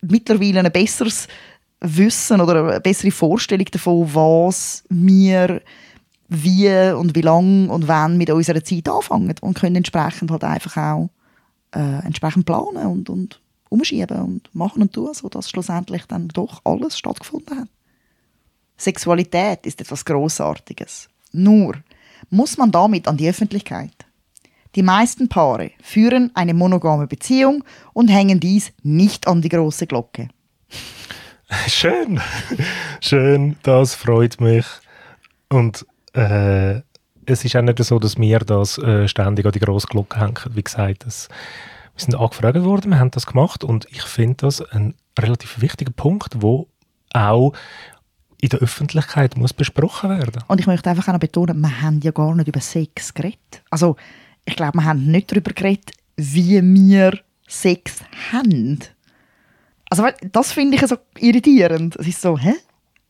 [0.00, 1.28] mittlerweile ein besseres
[1.82, 5.60] Wissen oder eine bessere Vorstellung davon, was wir
[6.28, 10.76] wie und wie lang und wann mit unserer Zeit anfangen und können entsprechend halt einfach
[10.76, 11.10] auch
[11.74, 16.96] äh, entsprechend planen und, und umschieben und machen und tun, sodass schlussendlich dann doch alles
[16.96, 17.68] stattgefunden hat.
[18.76, 21.08] Sexualität ist etwas Großartiges.
[21.32, 21.74] Nur
[22.30, 23.94] muss man damit an die Öffentlichkeit.
[24.74, 30.28] Die meisten Paare führen eine monogame Beziehung und hängen dies nicht an die große Glocke.
[31.68, 32.20] Schön,
[33.00, 34.64] schön, das freut mich.
[35.48, 36.80] Und äh,
[37.26, 40.38] es ist auch nicht so, dass wir das äh, ständig an die grosse Glocke hängen.
[40.50, 41.28] Wie gesagt, das,
[41.94, 45.92] wir sind angefragt worden, wir haben das gemacht und ich finde das ein relativ wichtiger
[45.92, 46.68] Punkt, wo
[47.12, 47.52] auch
[48.40, 50.42] in der Öffentlichkeit muss besprochen werden.
[50.48, 53.62] Und ich möchte einfach auch noch betonen, wir haben ja gar nicht über Sex geredet.
[53.70, 53.96] Also,
[54.44, 58.00] ich glaube, wir haben nicht darüber geredet, wie wir Sex
[58.32, 58.80] haben.
[59.92, 61.96] Also, das finde ich so irritierend.
[61.96, 62.54] Es ist so, hä?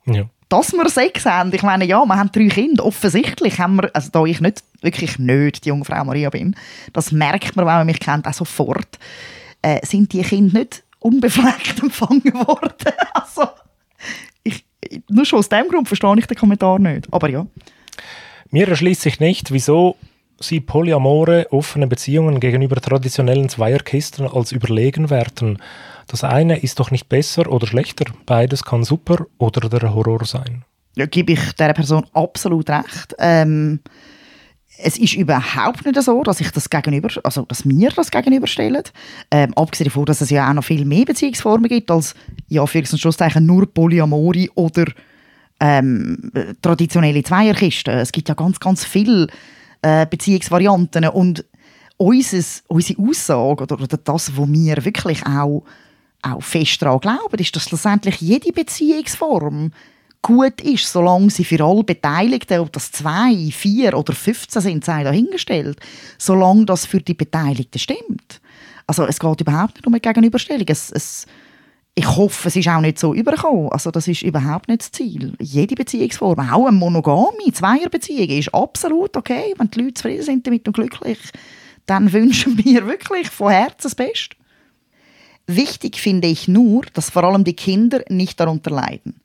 [0.06, 1.50] Ja dass wir Sex haben.
[1.54, 2.84] Ich meine, ja, wir haben drei Kinder.
[2.84, 6.54] Offensichtlich haben wir, also da ich nicht, wirklich nicht die junge Frau Maria bin,
[6.92, 8.98] das merkt man, wenn man mich kennt, auch sofort,
[9.62, 12.92] äh, sind die Kinder nicht unbefleckt empfangen worden.
[13.14, 13.48] also,
[14.42, 14.62] ich,
[15.08, 17.08] nur schon aus dem Grund verstehe ich den Kommentar nicht.
[17.10, 17.46] Aber ja.
[18.50, 19.96] Mir erschließt sich nicht, wieso
[20.38, 25.62] sie polyamore offene Beziehungen gegenüber traditionellen Zweierkisten als überlegen werten.
[26.12, 28.04] Das eine ist doch nicht besser oder schlechter.
[28.26, 30.62] Beides kann super oder der Horror sein.
[30.94, 33.14] Ja, gebe ich dieser Person absolut recht.
[33.18, 33.80] Ähm,
[34.76, 38.82] es ist überhaupt nicht so, dass ich das gegenüber, also dass wir das gegenüberstellen.
[39.30, 42.14] Ähm, abgesehen davon, dass es ja auch noch viel mehr Beziehungsformen gibt als
[42.48, 44.84] ja für Schlusszeichen nur Polyamori oder
[45.60, 47.96] ähm, traditionelle Zweierkisten.
[47.96, 49.28] Es gibt ja ganz, ganz viele
[49.80, 51.46] äh, Beziehungsvarianten und
[51.96, 55.64] unseres, unsere Aussage oder das, was wir wirklich auch
[56.22, 59.72] auch fest daran glauben, ist, dass schlussendlich jede Beziehungsform
[60.22, 65.02] gut ist, solange sie für alle Beteiligten, ob das zwei, vier oder 15 sind, sei
[65.02, 65.78] dahingestellt,
[66.16, 68.40] solange das für die Beteiligten stimmt.
[68.86, 70.66] Also es geht überhaupt nicht um eine Gegenüberstellung.
[70.68, 71.26] Es, es,
[71.94, 73.70] ich hoffe, es ist auch nicht so übergekommen.
[73.70, 75.34] Also das ist überhaupt nicht das Ziel.
[75.40, 79.54] Jede Beziehungsform, auch eine monogame Zweierbeziehung, ist absolut okay.
[79.58, 81.18] Wenn die Leute zufrieden sind damit und glücklich,
[81.86, 84.36] dann wünschen wir wirklich von Herzen das Beste.
[85.46, 89.20] Wichtig finde ich nur, dass vor allem die Kinder nicht darunter leiden.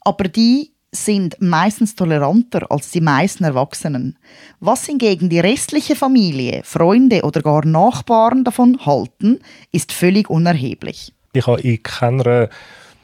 [0.00, 4.18] Aber die sind meistens toleranter als die meisten Erwachsenen.
[4.60, 9.40] Was hingegen die restliche Familie, Freunde oder gar Nachbarn davon halten,
[9.72, 11.12] ist völlig unerheblich.
[11.32, 12.48] Ich habe in keiner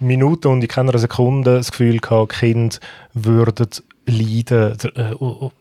[0.01, 2.77] Minute und in keiner Sekunde das Gefühl gehabt, Kinder
[3.13, 3.69] würden
[4.07, 4.77] leiden.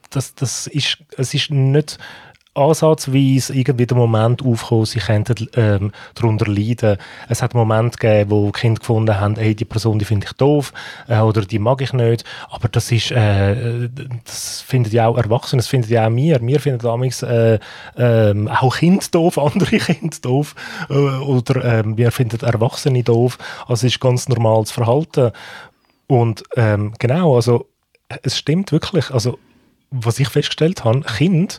[0.09, 1.97] Das, das ist, es ist nicht
[2.53, 6.97] ansatzweise irgendwie der Moment aufgekommen, sie könnten ähm, darunter leiden.
[7.29, 10.73] Es hat Momente gegeben, wo Kinder gefunden haben, hey, die Person, die finde ich doof
[11.07, 12.25] äh, oder die mag ich nicht.
[12.49, 13.89] Aber das ist, äh,
[14.25, 16.41] das finden ja auch Erwachsene, das finden ja auch wir.
[16.41, 17.57] Wir finden damals äh,
[17.95, 20.55] äh, auch Kinder doof, andere Kinder doof
[20.89, 23.37] äh, oder äh, wir finden Erwachsene doof.
[23.61, 25.31] Also es ist ganz normales Verhalten.
[26.07, 27.67] Und ähm, genau, also
[28.23, 29.09] es stimmt wirklich.
[29.11, 29.39] Also
[29.89, 31.55] was ich festgestellt habe, Kinder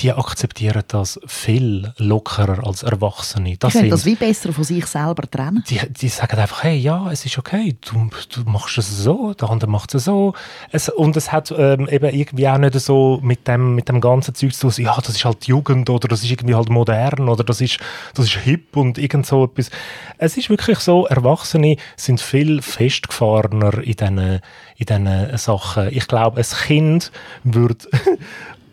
[0.00, 3.56] die akzeptieren das viel lockerer als Erwachsene.
[3.58, 5.62] Das Die können sind- das wie besser von sich selber trennen.
[5.68, 9.50] die, die sagen einfach, hey, ja, es ist okay, du, du machst es so, der
[9.50, 10.34] andere macht es so.
[10.72, 14.34] Es, und es hat ähm, eben irgendwie auch nicht so mit dem, mit dem ganzen
[14.34, 17.44] Zeug zu tun, ja, das ist halt Jugend oder das ist irgendwie halt modern oder
[17.44, 17.78] das ist,
[18.14, 19.70] das ist hip und irgend so etwas.
[20.18, 24.40] Es ist wirklich so, Erwachsene sind viel festgefahrener in diesen
[24.76, 25.88] in diesen Sachen.
[25.90, 27.12] Ich glaube, ein Kind
[27.44, 27.86] würde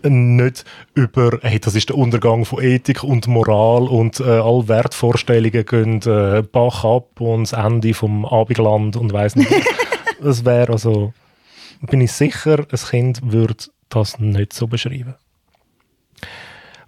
[0.04, 5.66] nicht über, hey, das ist der Untergang von Ethik und Moral und äh, alle Wertvorstellungen
[5.66, 9.52] gehen äh, Bach ab und das Ende vom Abendland und weiss nicht.
[10.22, 11.14] das wäre also,
[11.82, 15.16] bin ich sicher, ein Kind würde das nicht so beschreiben.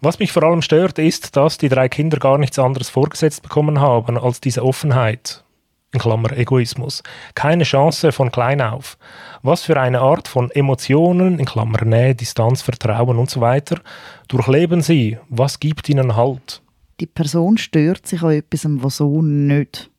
[0.02, 3.82] Was mich vor allem stört, ist, dass die drei Kinder gar nichts anderes vorgesetzt bekommen
[3.82, 5.44] haben als diese Offenheit.
[5.92, 7.02] In Klammer Egoismus.
[7.34, 8.98] Keine Chance von klein auf.
[9.42, 13.82] Was für eine Art von Emotionen, in Klammer Nähe, Distanz, Vertrauen und so weiter,
[14.28, 15.18] durchleben sie?
[15.30, 16.62] Was gibt ihnen Halt?
[17.00, 19.90] Die Person stört sich an etwas, was so nicht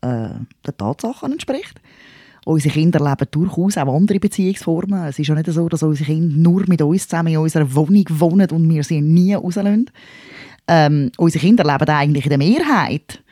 [0.00, 0.30] äh,
[0.66, 1.80] den Tatsachen entspricht.
[2.44, 5.04] Unsere Kinder leben durchaus auch andere Beziehungsformen.
[5.06, 8.04] Es ist ja nicht so, dass unsere Kinder nur mit uns zusammen in unserer Wohnung
[8.08, 9.90] wohnen und wir sie nie rauslassen.
[10.68, 13.22] Ähm, unsere Kinder leben eigentlich in der Mehrheit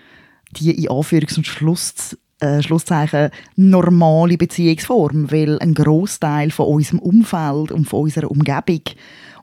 [0.55, 7.73] die in Anführungs- und Schluss, äh, Schlusszeichen normale Beziehungsform, weil ein Großteil von unserem Umfeld
[7.73, 8.83] und von unserer Umgebung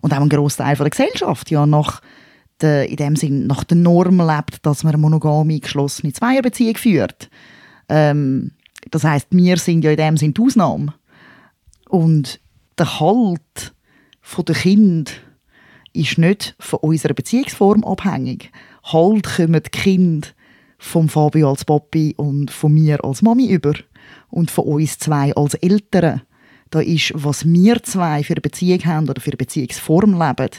[0.01, 2.01] und auch ein Großteil von der Gesellschaft ja nach
[2.61, 7.29] der, in dem Sinn nach der Norm lebt, dass man eine monogame geschlossene Zweierbeziehung führt.
[7.89, 8.51] Ähm,
[8.89, 10.93] das heißt, wir sind ja in dem Sinn die Ausnahme.
[11.89, 12.39] Und
[12.77, 13.73] der Halt
[14.47, 15.21] der Kind
[15.93, 18.51] ist nicht von unserer Beziehungsform abhängig.
[18.83, 20.29] Halt kommen die Kinder
[20.81, 23.75] vom Fabio als Papi und von mir als Mami über
[24.31, 26.23] und von uns zwei als Eltern.
[26.71, 30.49] Da ist, was wir zwei für eine Beziehung haben oder für eine Beziehungsform leben,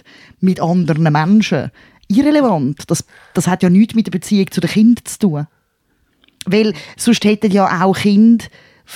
[0.40, 1.72] mit anderen Menschen,
[2.06, 2.85] irrelevant.
[2.87, 3.04] Das,
[3.35, 5.46] das hat ja nichts mit der Beziehung zu den Kindern zu tun.
[6.46, 8.44] Weil sonst hätten ja auch Kinder,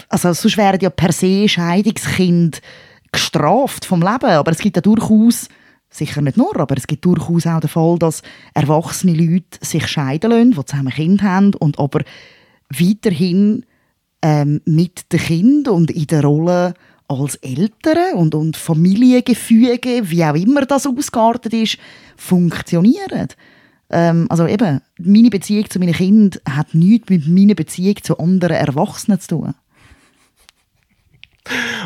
[0.08, 2.62] also sonst wären ja per se Scheidungskind
[3.10, 4.30] gestraft vom Leben.
[4.30, 5.48] Aber es gibt ja durchaus,
[5.96, 8.22] sicher nicht nur, aber es gibt durchaus auch den Fall, dass
[8.54, 12.02] erwachsene Leute sich scheiden lassen, die zusammen Kinder haben und aber
[12.70, 13.64] weiterhin
[14.22, 16.74] ähm, mit den Kindern und in der Rolle
[17.08, 21.78] als Eltern und, und Familiengefüge, wie auch immer das ausgeartet ist,
[22.16, 23.28] funktionieren.
[23.90, 28.56] Ähm, also eben, meine Beziehung zu meinen Kindern hat nichts mit meiner Beziehung zu anderen
[28.56, 29.54] Erwachsenen zu tun.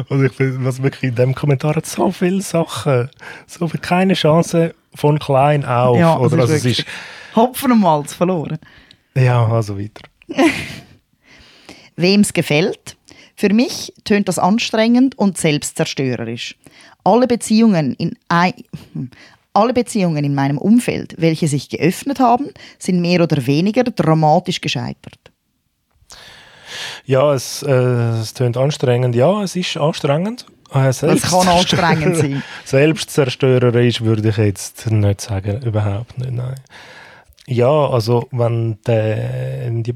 [0.09, 3.11] Also ich finde, was wirklich in dem Kommentar hat so viele Sachen,
[3.46, 5.96] so viel keine Chance von klein auf.
[5.99, 6.85] Ja, oder also es ist,
[7.37, 8.59] Hopfen und Malz verloren.
[9.14, 10.03] ja, also weiter.
[11.96, 12.96] Wem's gefällt?
[13.37, 16.57] Für mich tönt das anstrengend und selbstzerstörerisch.
[17.05, 18.16] Alle Beziehungen in
[19.53, 25.18] alle Beziehungen in meinem Umfeld, welche sich geöffnet haben, sind mehr oder weniger dramatisch gescheitert.
[27.04, 29.14] Ja, es, äh, es tönt anstrengend.
[29.14, 30.46] Ja, es ist anstrengend.
[30.72, 32.42] Äh, Das kann anstrengend sein.
[32.64, 36.54] Selbstzerstörerisch würde ich jetzt nicht sagen, überhaupt nicht, nein.
[37.46, 39.94] Ja, also wenn, der, die,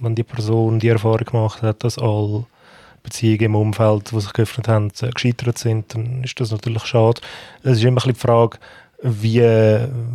[0.00, 2.46] wenn die Person die Erfahrung gemacht hat, dass alle
[3.02, 7.20] Beziehungen im Umfeld, die sich geöffnet haben, äh, gescheitert sind, dann ist das natürlich schade.
[7.62, 8.58] Es ist immer ein bisschen die Frage,
[9.02, 9.42] wie,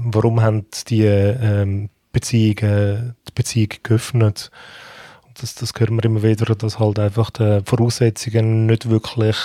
[0.05, 4.51] warum haben die ähm, Beziehungen die Beziehung geöffnet und
[5.41, 9.37] das, das hören wir immer wieder, dass halt einfach die Voraussetzungen nicht wirklich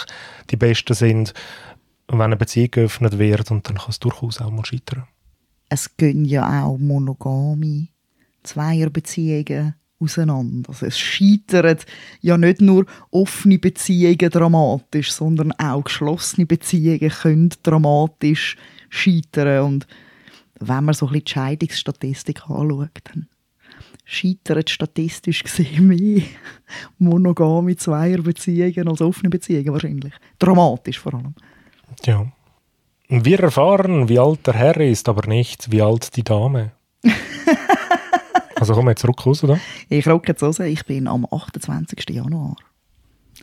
[0.51, 1.35] die besten sind,
[2.09, 5.05] wenn eine Beziehung geöffnet wird und dann kann es durchaus auch mal scheitern.
[5.69, 7.89] Es gehen ja auch monogame
[8.43, 10.69] Zweierbeziehungen auseinander.
[10.69, 11.79] Also es scheitern
[12.21, 18.57] ja nicht nur offene Beziehungen dramatisch, sondern auch geschlossene Beziehungen können dramatisch
[18.91, 19.65] scheitern.
[19.65, 19.87] Und
[20.61, 23.29] wenn man so ein bisschen die Scheidungsstatistik anschaut, dann
[24.05, 26.23] scheitern statistisch gesehen mehr
[26.99, 30.13] monogame Zweierbeziehungen als offene Beziehungen wahrscheinlich.
[30.39, 31.35] Dramatisch vor allem.
[32.05, 32.27] Ja.
[33.09, 36.73] Und wir erfahren, wie alt der Herr ist, aber nicht, wie alt die Dame.
[38.57, 39.59] also kommen wir jetzt zurück raus, oder?
[39.89, 42.11] Ich rocke jetzt raus, ich bin am 28.
[42.11, 42.57] Januar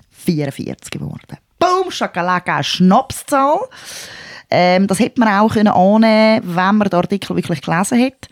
[0.10, 1.38] 44 geworden.
[1.60, 3.60] Boom, Schakalaka, Schnapszahl.
[4.50, 8.28] Ähm, das hätte man auch können annehmen wenn man den Artikel wirklich gelesen hätte.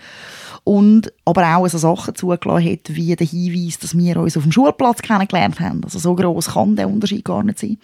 [0.70, 4.52] Und aber auch so Sachen zugelassen hätte, wie der Hinweis, dass wir uns auf dem
[4.52, 5.84] Schulplatz kennengelernt haben.
[5.84, 7.80] Also so gross kann der Unterschied gar nicht sein.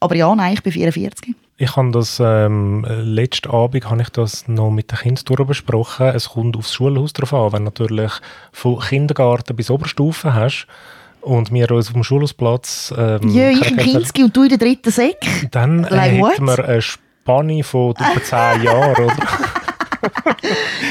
[0.00, 1.34] Aber ja, nein, ich bin 44.
[1.56, 6.08] Ich habe das, ähm, letzten Abend habe ich das noch mit den Kindern durchbesprochen.
[6.08, 7.54] Es kommt aufs Schulhaus drauf an.
[7.54, 8.12] Wenn du natürlich
[8.52, 10.66] von Kindergarten bis Oberstufe hast
[11.22, 14.58] und wir uns auf dem Schulhausplatz ähm, Ja, ich im Kinski und du in der
[14.58, 15.48] dritten Sek.
[15.52, 16.32] Dann Like äh, what?
[16.32, 16.82] hätten wir eine
[17.24, 19.16] Bunny von etwa 10 Jahren, oder?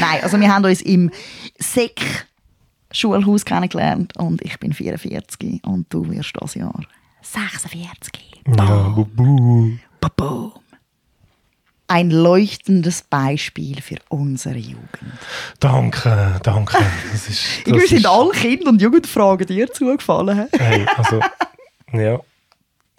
[0.09, 1.11] Nein, also wir haben uns im
[1.59, 2.01] Sek
[2.91, 6.81] Schulhaus kennengelernt und ich bin 44 und du wirst das Jahr
[7.21, 8.41] 46.
[8.57, 9.77] Ja, bubu.
[10.17, 10.51] Boom.
[11.87, 14.89] Ein leuchtendes Beispiel für unsere Jugend.
[15.59, 16.77] Danke, danke.
[17.11, 20.47] Das ist, das Irgendwie sind alle Kinder- und Jugendfragen dir zugefallen.
[20.57, 21.19] Hey, also,
[21.93, 22.19] ja.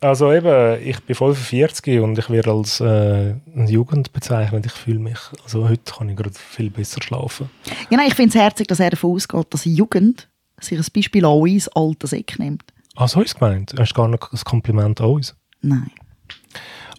[0.03, 3.35] Also eben, ich bin voll für 40 und ich werde als äh,
[3.67, 4.65] Jugend bezeichnet.
[4.65, 7.51] Ich fühle mich, also heute kann ich gerade viel besser schlafen.
[7.91, 10.29] Nein, ich finde es herzig, dass er davon ausgeht, dass die Jugend
[10.59, 12.65] sich ein Beispiel an uns, alten Säck nimmt.
[12.97, 13.75] Ah, so ist gemeint.
[13.79, 15.37] Hast du gar nicht ein Kompliment an uns?
[15.61, 15.91] Nein.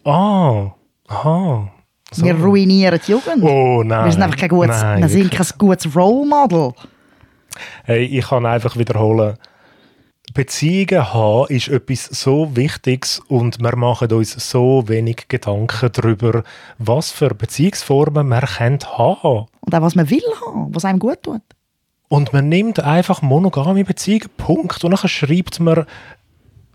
[0.04, 0.72] Ah,
[1.08, 1.72] aha.
[2.12, 2.26] So.
[2.26, 3.44] Wir ruinieren die Jugend.
[3.44, 4.06] Oh nein.
[4.06, 6.74] wir sind einfach kein gutes, Nein, wir sind kein gutes Role Model.
[7.84, 9.38] Hey, ich kann einfach wiederholen.
[10.34, 16.44] Beziehungen haben ist etwas so Wichtiges und wir machen uns so wenig Gedanken darüber,
[16.78, 21.24] was für Beziehungsformen wir können haben Und auch was man will haben, was einem gut
[21.24, 21.42] tut.
[22.08, 24.84] Und man nimmt einfach monogame Beziehungen, Punkt.
[24.84, 25.86] Und dann schreibt man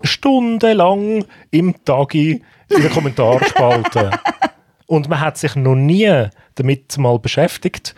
[0.02, 4.10] stundenlang im Tagi in der Kommentarspalte.
[4.86, 7.94] und man hat sich noch nie damit mal beschäftigt,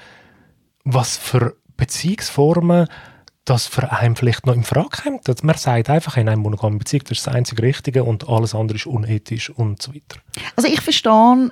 [0.85, 2.89] was für Beziehungsformen
[3.49, 5.45] das für einen vielleicht noch in Frage kommt.
[5.45, 8.77] Man sagt einfach, in einer monogamen Beziehung das ist das einzige Richtige und alles andere
[8.77, 10.21] ist unethisch und so weiter.
[10.57, 11.51] Also ich verstehe,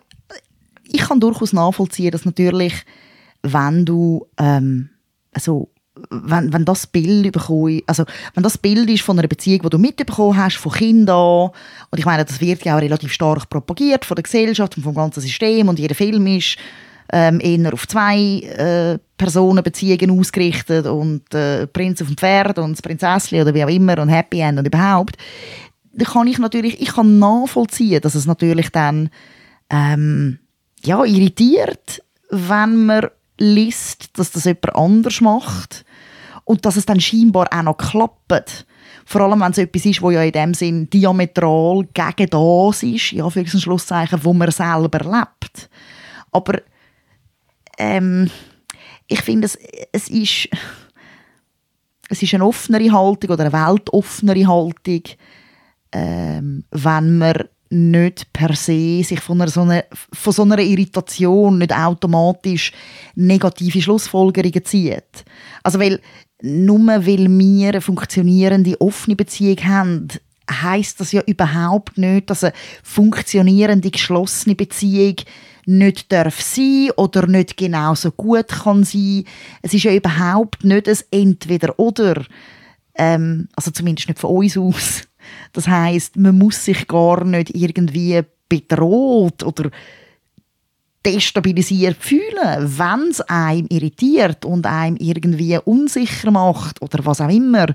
[0.84, 2.74] ich kann durchaus nachvollziehen, dass natürlich,
[3.42, 4.90] wenn du, ähm,
[5.32, 5.70] also,
[6.10, 7.34] wenn, wenn das Bild
[7.86, 11.50] also wenn das Bild ist von einer Beziehung, die du mitbekommen hast, von Kindern,
[11.90, 14.94] und ich meine, das wird ja auch relativ stark propagiert von der Gesellschaft und vom
[14.94, 16.58] ganzen System und jeder Film ist
[17.12, 22.82] ähm, eher auf zwei äh, Personenbeziehungen ausgerichtet und äh, Prinz auf dem Pferd und das
[22.82, 25.16] Prinzesschen oder wie auch immer und Happy End und überhaupt
[25.96, 29.08] da kann ich natürlich, ich kann nachvollziehen, dass es natürlich dann
[29.70, 30.38] ähm,
[30.84, 33.06] ja, irritiert, wenn man
[33.38, 35.84] liest, dass das jemand anders macht
[36.44, 38.66] und dass es dann scheinbar auch noch klappt.
[39.06, 43.12] Vor allem, wenn es etwas ist, wo ja in dem Sinn diametral gegen das ist,
[43.12, 45.70] ja, für ein Schlusszeichen, wo man selber lebt.
[46.30, 46.60] Aber
[47.78, 48.30] ähm,
[49.08, 49.46] ich finde,
[49.92, 50.48] es, ist
[52.08, 55.02] es ist eine offenere Haltung oder eine weltoffenere Haltung,
[55.92, 61.58] ähm, wenn man nicht per se sich von, einer, so einer, von so einer Irritation
[61.58, 62.72] nicht automatisch
[63.16, 65.24] negative Schlussfolgerungen zieht.
[65.62, 66.00] Also weil
[66.42, 70.08] nur weil wir eine funktionierende offene Beziehung haben,
[70.48, 72.52] heißt das ja überhaupt nicht, dass eine
[72.84, 75.16] funktionierende geschlossene Beziehung
[75.66, 79.24] nicht darf sein oder nicht genauso gut kann sein.
[79.62, 82.24] Es ist ja überhaupt nicht ein Entweder-Oder.
[82.94, 85.02] Ähm, also zumindest nicht von uns aus.
[85.52, 89.70] Das heißt, man muss sich gar nicht irgendwie bedroht oder
[91.04, 97.66] destabilisiert fühlen, wenn es einem irritiert und einem irgendwie unsicher macht oder was auch immer,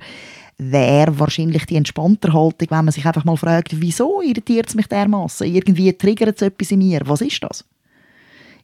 [0.57, 4.87] wäre wahrscheinlich die entspannte Haltung, wenn man sich einfach mal fragt, wieso irritiert es mich
[4.87, 5.47] dermaßen?
[5.47, 7.01] Irgendwie triggert es etwas in mir.
[7.05, 7.65] Was ist das?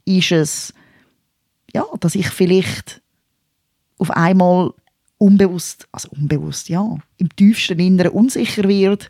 [0.08, 0.74] Ist es,
[1.74, 3.02] ja, dass ich vielleicht
[3.98, 4.72] auf einmal
[5.18, 9.10] unbewusst, also unbewusst, ja, im tiefsten Inneren unsicher wird,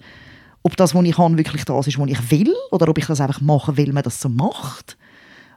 [0.63, 3.21] ob das, was ich kann, wirklich das ist, was ich will, oder ob ich das
[3.21, 4.97] einfach machen will, man das so macht.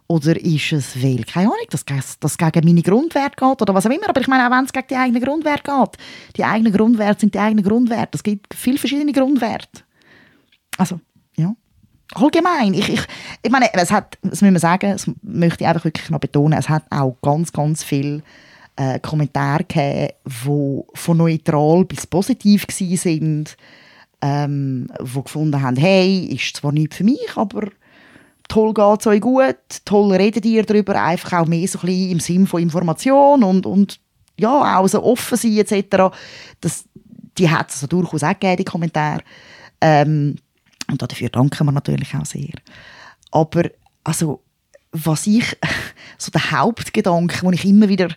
[0.09, 1.85] Oder ist es, weil, keine Ahnung, dass
[2.19, 4.09] das gegen meine Grundwerte geht oder was auch immer.
[4.09, 6.37] Aber ich meine, auch wenn es gegen die eigenen Grundwerte geht.
[6.37, 8.19] Die eigenen Grundwerte sind die eigenen Grundwerte.
[8.19, 9.85] Es gibt viele verschiedene Grundwerte.
[10.77, 11.01] Also,
[11.37, 11.55] ja.
[12.15, 12.75] Allgemein.
[12.75, 13.01] Ich, ich,
[13.43, 16.59] ich meine, es hat, das müssen wir sagen, das möchte ich einfach wirklich noch betonen,
[16.59, 18.23] es hat auch ganz, ganz viele
[18.77, 23.57] äh, Kommentare gegeben, die von neutral bis positiv gewesen sind,
[24.23, 27.69] ähm, die gefunden haben, hey, ist zwar nicht für mich, aber
[28.49, 32.11] toll geht es euch gut, toll redet ihr darüber, einfach auch mehr so ein bisschen
[32.11, 34.01] im Sinn von Information und, und
[34.39, 36.13] ja, auch so offen sein etc.
[36.61, 36.85] Das,
[37.39, 39.23] die hat es also durchaus auch gegeben, die Kommentare.
[39.81, 40.37] Ähm,
[40.91, 42.55] und dafür danken wir natürlich auch sehr.
[43.31, 43.71] Aber
[44.05, 44.43] also,
[44.93, 45.57] was ich,
[46.19, 48.09] so der Hauptgedanke, wo ich immer wieder,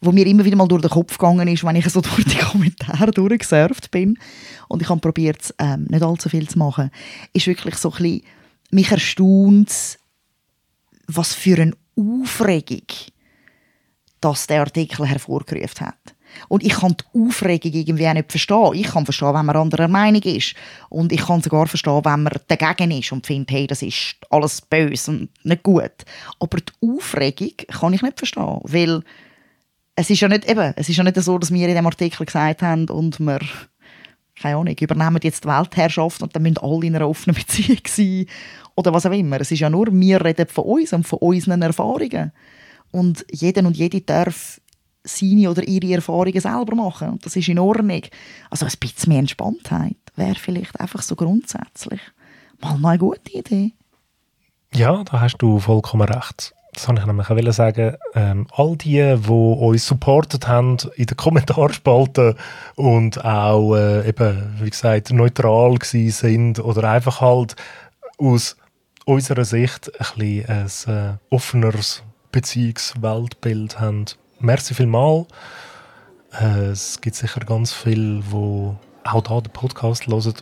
[0.00, 2.36] wo mir immer wieder mal durch den Kopf gegangen ist, wenn ich so durch die
[2.36, 4.18] Kommentare durchgesurft bin
[4.68, 6.90] und ich habe probiert, ähm, nicht allzu viel zu machen,
[7.32, 8.22] ist wirklich so ein bisschen,
[8.70, 9.98] mich erstaunt
[11.06, 12.86] was für eine Aufregung
[14.20, 16.13] das der Artikel hervorgerufen hat.
[16.48, 18.74] Und ich kann die Aufregung irgendwie auch nicht verstehen.
[18.74, 20.54] Ich kann verstehen, wenn man anderer Meinung ist.
[20.88, 24.60] Und ich kann sogar verstehen, wenn man dagegen ist und findet, hey, das ist alles
[24.60, 25.92] böse und nicht gut.
[26.40, 29.02] Aber die Aufregung kann ich nicht verstehen, weil
[29.96, 32.26] es ist ja nicht, eben, es ist ja nicht so, dass wir in dem Artikel
[32.26, 33.40] gesagt haben und wir
[34.40, 38.26] keine Ahnung, übernehmen jetzt die Weltherrschaft und dann müssen alle in einer offenen Beziehung sein
[38.74, 39.40] oder was auch immer.
[39.40, 42.32] Es ist ja nur, wir reden von uns und von unseren Erfahrungen.
[42.90, 44.60] Und jeder und jede darf
[45.04, 47.10] seine oder ihre Erfahrungen selber machen.
[47.10, 48.02] Und das ist in Ordnung.
[48.50, 52.00] Also ein bisschen mehr Entspanntheit wäre vielleicht einfach so grundsätzlich
[52.60, 53.72] mal eine gute Idee.
[54.72, 56.54] Ja, da hast du vollkommen recht.
[56.72, 57.96] Das wollte ich nämlich sagen.
[58.14, 62.34] Ähm, all die, die uns supportet haben in den Kommentarspalten
[62.74, 67.54] und auch äh, eben, wie gesagt, neutral sind oder einfach halt
[68.18, 68.56] aus
[69.04, 72.02] unserer Sicht ein bisschen ein äh, offeneres
[72.32, 74.06] Beziehungsweltbild haben.
[74.44, 75.26] Merci vielmals.
[76.38, 78.72] Äh, es gibt sicher ganz viele, die
[79.04, 80.34] auch hier den Podcast hören.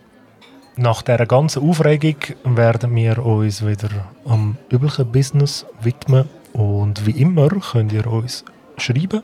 [0.74, 3.90] Nach dieser ganzen Aufregung werden wir uns wieder
[4.24, 6.28] am üblichen Business widmen.
[6.52, 8.44] Und wie immer könnt ihr uns
[8.76, 9.22] schreiben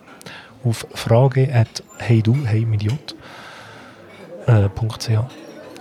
[0.64, 2.92] auf frage at heydu, hey mit J,
[4.46, 4.68] äh.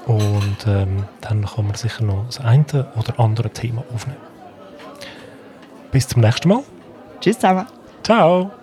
[0.08, 4.22] Und ähm, dann kann man sicher noch das eine oder andere Thema aufnehmen.
[5.92, 6.64] Bis zum nächsten Mal.
[7.22, 7.68] Tschüss zusammen.
[8.04, 8.57] Ciao.